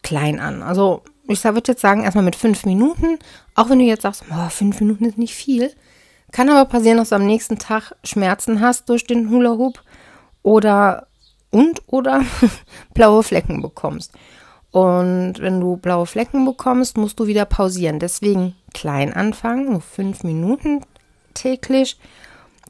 klein 0.03 0.41
an. 0.41 0.63
Also 0.63 1.03
ich 1.27 1.43
würde 1.43 1.73
jetzt 1.73 1.81
sagen, 1.81 2.05
erstmal 2.05 2.25
mit 2.25 2.37
fünf 2.37 2.67
Minuten, 2.67 3.19
auch 3.55 3.71
wenn 3.71 3.79
du 3.79 3.85
jetzt 3.85 4.03
sagst, 4.03 4.25
oh, 4.31 4.49
fünf 4.49 4.81
Minuten 4.81 5.05
ist 5.05 5.19
nicht 5.19 5.35
viel. 5.35 5.73
Kann 6.33 6.51
aber 6.51 6.69
passieren, 6.69 6.99
dass 6.99 7.11
du 7.11 7.17
am 7.17 7.27
nächsten 7.27 7.59
Tag 7.59 7.93
Schmerzen 8.03 8.61
hast 8.61 8.89
durch 8.89 9.07
den 9.07 9.31
Hula 9.31 9.53
Hoop 9.53 9.83
oder 10.43 11.07
und 11.51 11.83
oder 11.87 12.23
blaue 12.95 13.23
Flecken 13.23 13.63
bekommst. 13.63 14.13
Und 14.73 15.35
wenn 15.39 15.61
du 15.61 15.77
blaue 15.77 16.07
Flecken 16.07 16.45
bekommst, 16.45 16.97
musst 16.97 17.21
du 17.21 17.29
wieder 17.29 17.45
pausieren. 17.45 18.01
Deswegen 18.01 18.57
klein 18.73 19.13
anfangen, 19.13 19.71
nur 19.71 19.81
fünf 19.81 20.25
Minuten 20.25 20.81
täglich. 21.33 21.97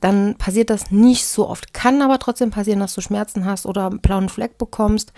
Dann 0.02 0.34
passiert 0.34 0.68
das 0.68 0.90
nicht 0.90 1.26
so 1.26 1.48
oft. 1.48 1.72
Kann 1.72 2.02
aber 2.02 2.18
trotzdem 2.18 2.50
passieren, 2.50 2.80
dass 2.80 2.94
du 2.94 3.00
Schmerzen 3.00 3.46
hast 3.46 3.64
oder 3.64 3.86
einen 3.86 4.00
blauen 4.00 4.28
Fleck 4.28 4.58
bekommst. 4.58 5.14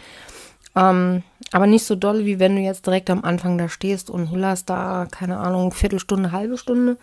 Ähm, 0.77 1.25
aber 1.53 1.67
nicht 1.67 1.85
so 1.85 1.95
doll, 1.95 2.25
wie 2.25 2.39
wenn 2.39 2.57
du 2.57 2.63
jetzt 2.63 2.87
direkt 2.87 3.11
am 3.11 3.25
Anfang 3.25 3.57
da 3.59 3.69
stehst 3.69 4.11
und 4.11 4.31
hullerst 4.31 4.69
da, 4.69 5.07
keine 5.11 5.39
Ahnung, 5.39 5.73
Viertelstunde, 5.73 6.33
halbe 6.33 6.59
Stunde. 6.59 6.97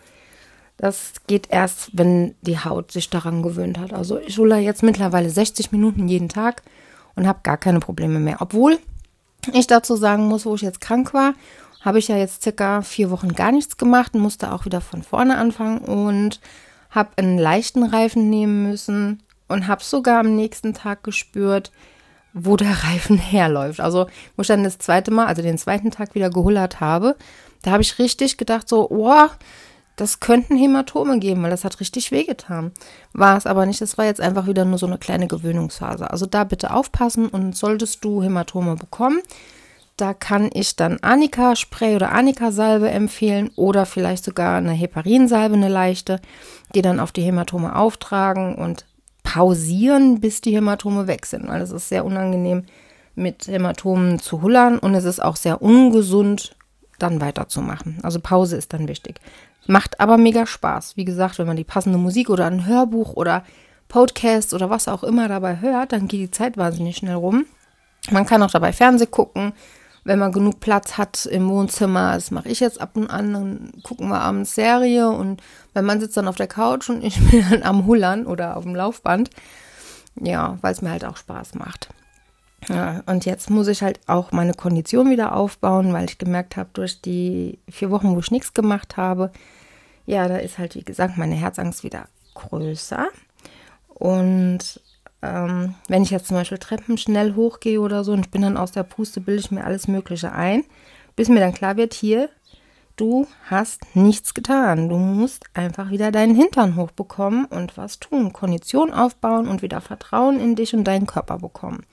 Das 0.76 1.12
geht 1.26 1.50
erst, 1.50 1.90
wenn 1.92 2.34
die 2.42 2.58
Haut 2.58 2.92
sich 2.92 3.08
daran 3.08 3.42
gewöhnt 3.42 3.78
hat. 3.78 3.92
Also 3.92 4.18
ich 4.18 4.38
hole 4.38 4.58
jetzt 4.58 4.82
mittlerweile 4.82 5.30
60 5.30 5.72
Minuten 5.72 6.08
jeden 6.08 6.28
Tag 6.28 6.62
und 7.14 7.26
habe 7.26 7.40
gar 7.42 7.56
keine 7.56 7.80
Probleme 7.80 8.18
mehr. 8.18 8.38
Obwohl 8.40 8.78
ich 9.52 9.66
dazu 9.66 9.96
sagen 9.96 10.26
muss, 10.26 10.46
wo 10.46 10.54
ich 10.54 10.62
jetzt 10.62 10.80
krank 10.80 11.14
war, 11.14 11.34
habe 11.80 11.98
ich 11.98 12.08
ja 12.08 12.16
jetzt 12.16 12.42
circa 12.42 12.82
vier 12.82 13.10
Wochen 13.10 13.34
gar 13.34 13.52
nichts 13.52 13.76
gemacht 13.76 14.14
und 14.14 14.20
musste 14.20 14.52
auch 14.52 14.64
wieder 14.64 14.80
von 14.80 15.02
vorne 15.02 15.36
anfangen 15.36 15.78
und 15.78 16.40
habe 16.90 17.10
einen 17.16 17.38
leichten 17.38 17.82
Reifen 17.82 18.30
nehmen 18.30 18.62
müssen 18.62 19.22
und 19.48 19.68
habe 19.68 19.84
sogar 19.84 20.20
am 20.20 20.34
nächsten 20.34 20.74
Tag 20.74 21.04
gespürt, 21.04 21.72
wo 22.34 22.56
der 22.56 22.84
Reifen 22.84 23.16
herläuft. 23.16 23.80
Also, 23.80 24.06
wo 24.36 24.42
ich 24.42 24.48
dann 24.48 24.64
das 24.64 24.78
zweite 24.78 25.10
Mal, 25.10 25.26
also 25.26 25.40
den 25.40 25.56
zweiten 25.56 25.90
Tag 25.90 26.14
wieder 26.14 26.30
gehullert 26.30 26.80
habe, 26.80 27.16
da 27.62 27.70
habe 27.70 27.82
ich 27.82 27.98
richtig 27.98 28.36
gedacht, 28.36 28.68
so, 28.68 28.90
oh, 28.90 29.28
das 29.96 30.18
könnten 30.18 30.56
Hämatome 30.56 31.20
geben, 31.20 31.42
weil 31.44 31.50
das 31.50 31.64
hat 31.64 31.78
richtig 31.78 32.10
wehgetan. 32.10 32.72
War 33.12 33.36
es 33.36 33.46
aber 33.46 33.64
nicht, 33.64 33.80
das 33.80 33.96
war 33.96 34.04
jetzt 34.04 34.20
einfach 34.20 34.46
wieder 34.46 34.64
nur 34.64 34.78
so 34.78 34.86
eine 34.86 34.98
kleine 34.98 35.28
Gewöhnungsphase. 35.28 36.10
Also 36.10 36.26
da 36.26 36.42
bitte 36.42 36.74
aufpassen 36.74 37.28
und 37.28 37.56
solltest 37.56 38.04
du 38.04 38.20
Hämatome 38.20 38.74
bekommen, 38.74 39.20
da 39.96 40.12
kann 40.12 40.50
ich 40.52 40.74
dann 40.74 40.98
Anika-Spray 41.00 41.94
oder 41.94 42.10
Anika-Salbe 42.10 42.90
empfehlen 42.90 43.52
oder 43.54 43.86
vielleicht 43.86 44.24
sogar 44.24 44.56
eine 44.56 44.72
Heparinsalbe, 44.72 45.54
eine 45.54 45.68
leichte, 45.68 46.20
die 46.74 46.82
dann 46.82 46.98
auf 46.98 47.12
die 47.12 47.22
Hämatome 47.22 47.76
auftragen 47.76 48.56
und 48.56 48.84
pausieren, 49.24 50.20
bis 50.20 50.40
die 50.40 50.54
Hämatome 50.54 51.08
weg 51.08 51.26
sind, 51.26 51.48
weil 51.48 51.60
es 51.60 51.72
ist 51.72 51.88
sehr 51.88 52.04
unangenehm, 52.04 52.62
mit 53.16 53.48
Hämatomen 53.48 54.18
zu 54.20 54.42
hullern 54.42 54.78
und 54.78 54.94
es 54.94 55.04
ist 55.04 55.20
auch 55.20 55.36
sehr 55.36 55.62
ungesund, 55.62 56.56
dann 56.98 57.20
weiterzumachen. 57.20 57.98
Also 58.02 58.20
Pause 58.20 58.56
ist 58.56 58.72
dann 58.72 58.86
wichtig. 58.86 59.20
Macht 59.66 59.98
aber 60.00 60.18
mega 60.18 60.46
Spaß. 60.46 60.96
Wie 60.96 61.04
gesagt, 61.04 61.38
wenn 61.38 61.46
man 61.46 61.56
die 61.56 61.64
passende 61.64 61.98
Musik 61.98 62.28
oder 62.28 62.46
ein 62.46 62.66
Hörbuch 62.66 63.14
oder 63.14 63.44
Podcast 63.88 64.52
oder 64.52 64.70
was 64.70 64.88
auch 64.88 65.02
immer 65.02 65.28
dabei 65.28 65.60
hört, 65.60 65.92
dann 65.92 66.08
geht 66.08 66.20
die 66.20 66.30
Zeit 66.30 66.56
wahnsinnig 66.56 66.96
schnell 66.96 67.14
rum. 67.14 67.46
Man 68.10 68.26
kann 68.26 68.42
auch 68.42 68.50
dabei 68.50 68.72
Fernsehen 68.72 69.10
gucken, 69.10 69.52
wenn 70.04 70.18
man 70.18 70.32
genug 70.32 70.60
Platz 70.60 70.98
hat 70.98 71.26
im 71.26 71.48
Wohnzimmer. 71.48 72.12
Das 72.14 72.30
mache 72.30 72.48
ich 72.48 72.60
jetzt 72.60 72.80
ab 72.80 72.90
und 72.94 73.08
an. 73.08 73.32
Dann 73.32 73.72
gucken 73.82 74.08
wir 74.08 74.20
abends 74.20 74.54
Serie 74.54 75.08
und 75.08 75.42
mein 75.72 75.86
Mann 75.86 76.00
sitzt 76.00 76.16
dann 76.16 76.28
auf 76.28 76.36
der 76.36 76.46
Couch 76.46 76.88
und 76.90 77.02
ich 77.02 77.18
bin 77.30 77.44
dann 77.50 77.62
am 77.62 77.86
Hullern 77.86 78.26
oder 78.26 78.56
auf 78.56 78.64
dem 78.64 78.74
Laufband. 78.74 79.30
Ja, 80.20 80.58
weil 80.60 80.72
es 80.72 80.82
mir 80.82 80.90
halt 80.90 81.04
auch 81.04 81.16
Spaß 81.16 81.54
macht. 81.54 81.88
Ja, 82.68 83.02
und 83.06 83.24
jetzt 83.26 83.50
muss 83.50 83.68
ich 83.68 83.82
halt 83.82 84.00
auch 84.06 84.32
meine 84.32 84.54
Kondition 84.54 85.10
wieder 85.10 85.34
aufbauen, 85.34 85.92
weil 85.92 86.04
ich 86.04 86.18
gemerkt 86.18 86.56
habe, 86.56 86.70
durch 86.72 87.02
die 87.02 87.58
vier 87.68 87.90
Wochen, 87.90 88.14
wo 88.14 88.20
ich 88.20 88.30
nichts 88.30 88.54
gemacht 88.54 88.96
habe, 88.96 89.32
ja, 90.06 90.28
da 90.28 90.36
ist 90.36 90.58
halt, 90.58 90.74
wie 90.74 90.84
gesagt, 90.84 91.18
meine 91.18 91.34
Herzangst 91.34 91.82
wieder 91.82 92.08
größer. 92.34 93.08
Und 93.88 94.80
ähm, 95.24 95.74
wenn 95.88 96.02
ich 96.02 96.10
jetzt 96.10 96.28
zum 96.28 96.36
Beispiel 96.36 96.58
Treppen 96.58 96.98
schnell 96.98 97.34
hochgehe 97.34 97.80
oder 97.80 98.04
so 98.04 98.12
und 98.12 98.26
ich 98.26 98.30
bin 98.30 98.42
dann 98.42 98.56
aus 98.56 98.72
der 98.72 98.82
Puste, 98.82 99.20
bilde 99.20 99.40
ich 99.40 99.50
mir 99.50 99.64
alles 99.64 99.88
Mögliche 99.88 100.32
ein, 100.32 100.64
bis 101.16 101.28
mir 101.28 101.40
dann 101.40 101.54
klar 101.54 101.76
wird, 101.76 101.94
hier, 101.94 102.28
du 102.96 103.26
hast 103.48 103.96
nichts 103.96 104.34
getan. 104.34 104.88
Du 104.88 104.96
musst 104.96 105.44
einfach 105.54 105.90
wieder 105.90 106.12
deinen 106.12 106.34
Hintern 106.34 106.76
hochbekommen 106.76 107.46
und 107.46 107.76
was 107.76 108.00
tun. 108.00 108.32
Kondition 108.32 108.92
aufbauen 108.92 109.48
und 109.48 109.62
wieder 109.62 109.80
Vertrauen 109.80 110.38
in 110.38 110.54
dich 110.54 110.74
und 110.74 110.84
deinen 110.84 111.06
Körper 111.06 111.38
bekommen 111.38 111.84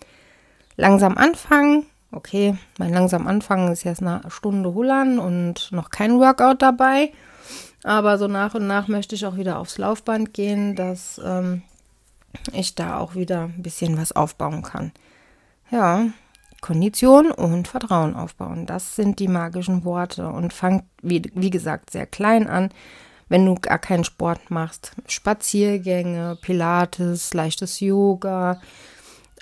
langsam 0.82 1.18
anfangen. 1.18 1.86
Okay, 2.12 2.58
mein 2.78 2.92
langsam 2.92 3.28
anfangen 3.28 3.72
ist 3.72 3.86
jetzt 3.86 4.02
eine 4.02 4.22
Stunde 4.30 4.74
Hullern 4.74 5.18
und 5.18 5.72
noch 5.72 5.90
kein 5.90 6.20
Workout 6.20 6.62
dabei. 6.62 7.14
Aber 7.84 8.18
so 8.18 8.28
nach 8.28 8.54
und 8.54 8.68
nach 8.68 8.88
möchte 8.88 9.16
ich 9.16 9.26
auch 9.26 9.38
wieder 9.38 9.58
aufs 9.60 9.78
Laufband 9.78 10.34
gehen, 10.34 10.76
dass 10.76 11.22
ähm, 11.24 11.64
ich 12.54 12.76
da 12.76 12.98
auch 12.98 13.16
wieder 13.16 13.44
ein 13.44 13.62
bisschen 13.62 13.98
was 13.98 14.12
aufbauen 14.12 14.62
kann. 14.62 14.92
Ja, 15.70 16.08
Kondition 16.62 17.32
und 17.32 17.68
Vertrauen 17.68 18.16
aufbauen. 18.16 18.66
Das 18.66 18.96
sind 18.96 19.20
die 19.20 19.28
magischen 19.28 19.84
Worte. 19.84 20.28
Und 20.28 20.54
fangt, 20.54 20.84
wie, 21.02 21.24
wie 21.34 21.50
gesagt, 21.50 21.90
sehr 21.90 22.06
klein 22.06 22.48
an. 22.48 22.70
Wenn 23.30 23.46
du 23.46 23.56
gar 23.56 23.80
keinen 23.80 24.04
Sport 24.04 24.52
machst, 24.52 24.92
Spaziergänge, 25.08 26.38
Pilates, 26.42 27.34
leichtes 27.34 27.80
Yoga, 27.80 28.60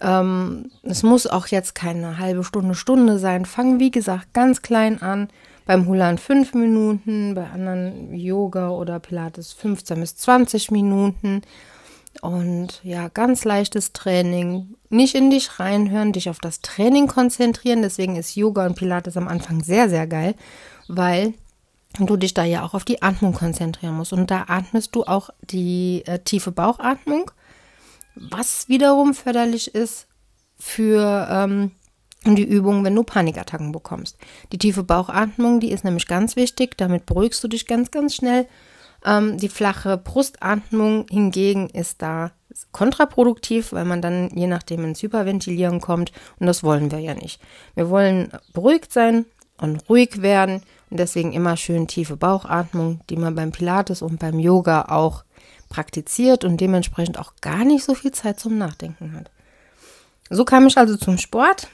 ähm, 0.02 0.72
es 0.84 1.04
muss 1.04 1.28
auch 1.28 1.48
jetzt 1.48 1.76
keine 1.76 2.20
halbe 2.20 2.44
Stunde, 2.44 2.76
Stunde 2.76 3.20
sein. 3.20 3.46
Fang, 3.46 3.80
wie 3.80 3.92
gesagt, 3.92 4.34
ganz 4.34 4.62
klein 4.62 5.02
an. 5.02 5.30
Beim 5.66 5.86
Hulan 5.88 6.18
fünf 6.18 6.54
Minuten, 6.54 7.36
bei 7.36 7.48
anderen 7.48 8.14
Yoga 8.14 8.70
oder 8.70 9.00
Pilates 9.00 9.54
15 9.54 10.00
bis 10.00 10.16
20 10.16 10.72
Minuten. 10.72 11.42
Und 12.22 12.82
ja, 12.84 13.08
ganz 13.08 13.46
leichtes 13.46 13.94
Training. 13.94 14.76
Nicht 14.90 15.16
in 15.16 15.30
dich 15.30 15.60
reinhören, 15.60 16.12
dich 16.12 16.30
auf 16.30 16.40
das 16.40 16.62
Training 16.62 17.08
konzentrieren. 17.08 17.82
Deswegen 17.82 18.16
ist 18.16 18.36
Yoga 18.36 18.66
und 18.66 18.76
Pilates 18.76 19.16
am 19.16 19.28
Anfang 19.28 19.64
sehr, 19.64 19.90
sehr 19.90 20.08
geil, 20.08 20.36
weil 20.88 21.34
du 21.98 22.18
dich 22.18 22.34
da 22.34 22.44
ja 22.44 22.64
auch 22.64 22.74
auf 22.74 22.86
die 22.86 23.02
Atmung 23.02 23.34
konzentrieren 23.34 23.96
musst. 23.96 24.14
Und 24.14 24.32
da 24.32 24.46
atmest 24.48 24.96
du 24.96 25.04
auch 25.04 25.30
die 25.42 26.04
äh, 26.06 26.20
tiefe 26.20 26.52
Bauchatmung 26.52 27.32
was 28.20 28.68
wiederum 28.68 29.14
förderlich 29.14 29.74
ist 29.74 30.08
für 30.58 31.28
ähm, 31.30 31.72
die 32.26 32.44
Übung, 32.44 32.84
wenn 32.84 32.96
du 32.96 33.04
Panikattacken 33.04 33.72
bekommst. 33.72 34.18
Die 34.52 34.58
tiefe 34.58 34.84
Bauchatmung, 34.84 35.60
die 35.60 35.72
ist 35.72 35.86
nämlich 35.86 36.08
ganz 36.08 36.36
wichtig, 36.36 36.78
damit 36.78 37.06
beruhigst 37.06 37.44
du 37.44 37.48
dich 37.48 37.66
ganz, 37.66 37.92
ganz 37.92 38.16
schnell. 38.16 38.48
Ähm, 39.06 39.38
die 39.38 39.50
flache 39.50 39.98
Brustatmung 39.98 41.06
hingegen 41.10 41.70
ist 41.70 42.02
da 42.02 42.32
kontraproduktiv, 42.72 43.72
weil 43.72 43.86
man 43.86 44.02
dann 44.02 44.30
je 44.36 44.48
nachdem 44.48 44.84
ins 44.84 45.02
Hyperventilieren 45.02 45.80
kommt 45.82 46.12
und 46.40 46.48
das 46.48 46.64
wollen 46.64 46.92
wir 46.92 47.00
ja 47.00 47.14
nicht. 47.14 47.42
Wir 47.76 47.90
wollen 47.90 48.32
beruhigt 48.54 48.92
sein 48.92 49.26
und 49.58 49.88
ruhig 49.90 50.22
werden 50.22 50.64
und 50.90 51.00
deswegen 51.00 51.34
immer 51.34 51.58
schön 51.58 51.88
tiefe 51.88 52.18
Bauchatmung, 52.18 53.02
die 53.10 53.18
man 53.18 53.36
beim 53.36 53.52
Pilates 53.52 54.02
und 54.02 54.20
beim 54.20 54.40
Yoga 54.40 54.86
auch 54.90 55.24
praktiziert 55.70 56.44
und 56.44 56.60
dementsprechend 56.60 57.20
auch 57.20 57.34
gar 57.42 57.64
nicht 57.64 57.84
so 57.84 57.94
viel 57.94 58.12
Zeit 58.12 58.40
zum 58.40 58.58
Nachdenken 58.58 59.14
hat. 59.14 59.30
So 60.30 60.46
kam 60.46 60.68
ich 60.68 60.78
also 60.78 60.96
zum 60.96 61.18
Sport 61.18 61.68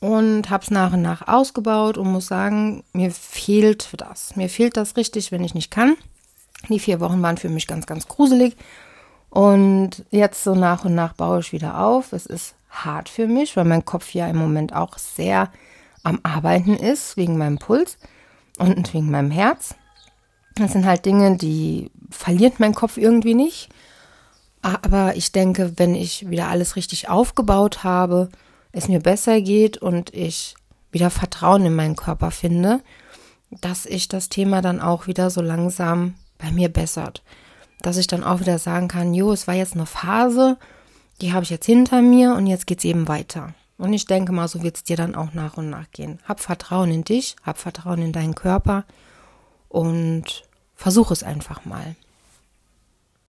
und 0.00 0.50
habe 0.50 0.64
es 0.64 0.70
nach 0.70 0.92
und 0.92 1.02
nach 1.02 1.28
ausgebaut 1.28 1.98
und 1.98 2.12
muss 2.12 2.26
sagen, 2.26 2.84
mir 2.92 3.10
fehlt 3.10 3.88
das. 3.96 4.36
Mir 4.36 4.48
fehlt 4.48 4.76
das 4.76 4.96
richtig, 4.96 5.32
wenn 5.32 5.44
ich 5.44 5.54
nicht 5.54 5.70
kann. 5.70 5.96
Die 6.68 6.78
vier 6.78 7.00
Wochen 7.00 7.22
waren 7.22 7.36
für 7.36 7.48
mich 7.48 7.66
ganz, 7.66 7.86
ganz 7.86 8.08
gruselig. 8.08 8.56
Und 9.30 10.04
jetzt 10.10 10.44
so 10.44 10.54
nach 10.54 10.84
und 10.84 10.94
nach 10.94 11.12
baue 11.14 11.40
ich 11.40 11.52
wieder 11.52 11.80
auf. 11.80 12.12
Es 12.12 12.26
ist 12.26 12.54
hart 12.70 13.08
für 13.08 13.26
mich, 13.26 13.56
weil 13.56 13.64
mein 13.64 13.84
Kopf 13.84 14.14
ja 14.14 14.26
im 14.28 14.36
Moment 14.36 14.74
auch 14.74 14.98
sehr 14.98 15.50
am 16.02 16.20
Arbeiten 16.22 16.76
ist, 16.76 17.16
wegen 17.16 17.38
meinem 17.38 17.58
Puls 17.58 17.98
und 18.58 18.92
wegen 18.94 19.10
meinem 19.10 19.30
Herz. 19.30 19.74
Das 20.56 20.72
sind 20.72 20.86
halt 20.86 21.04
Dinge, 21.04 21.36
die 21.36 21.90
verliert 22.10 22.60
mein 22.60 22.74
Kopf 22.74 22.96
irgendwie 22.96 23.34
nicht. 23.34 23.68
Aber 24.62 25.16
ich 25.16 25.32
denke, 25.32 25.72
wenn 25.76 25.94
ich 25.94 26.30
wieder 26.30 26.48
alles 26.48 26.76
richtig 26.76 27.08
aufgebaut 27.08 27.84
habe, 27.84 28.28
es 28.74 28.88
mir 28.88 29.00
besser 29.00 29.40
geht 29.40 29.78
und 29.78 30.12
ich 30.12 30.54
wieder 30.90 31.10
Vertrauen 31.10 31.64
in 31.64 31.74
meinen 31.74 31.96
Körper 31.96 32.30
finde, 32.30 32.80
dass 33.50 33.86
ich 33.86 34.08
das 34.08 34.28
Thema 34.28 34.62
dann 34.62 34.80
auch 34.80 35.06
wieder 35.06 35.30
so 35.30 35.40
langsam 35.40 36.14
bei 36.38 36.50
mir 36.50 36.68
bessert. 36.68 37.22
Dass 37.80 37.96
ich 37.96 38.06
dann 38.06 38.24
auch 38.24 38.40
wieder 38.40 38.58
sagen 38.58 38.88
kann, 38.88 39.14
jo, 39.14 39.32
es 39.32 39.46
war 39.46 39.54
jetzt 39.54 39.74
eine 39.74 39.86
Phase, 39.86 40.58
die 41.20 41.32
habe 41.32 41.44
ich 41.44 41.50
jetzt 41.50 41.66
hinter 41.66 42.02
mir 42.02 42.34
und 42.34 42.46
jetzt 42.46 42.66
geht 42.66 42.78
es 42.78 42.84
eben 42.84 43.08
weiter. 43.08 43.54
Und 43.76 43.92
ich 43.92 44.06
denke 44.06 44.32
mal, 44.32 44.48
so 44.48 44.62
wird 44.62 44.76
es 44.76 44.84
dir 44.84 44.96
dann 44.96 45.14
auch 45.14 45.32
nach 45.34 45.56
und 45.56 45.70
nach 45.70 45.90
gehen. 45.90 46.20
Hab 46.24 46.40
Vertrauen 46.40 46.90
in 46.90 47.04
dich, 47.04 47.36
hab 47.42 47.58
Vertrauen 47.58 48.02
in 48.02 48.12
deinen 48.12 48.34
Körper 48.34 48.84
und 49.68 50.44
versuch 50.74 51.10
es 51.10 51.22
einfach 51.22 51.64
mal. 51.64 51.96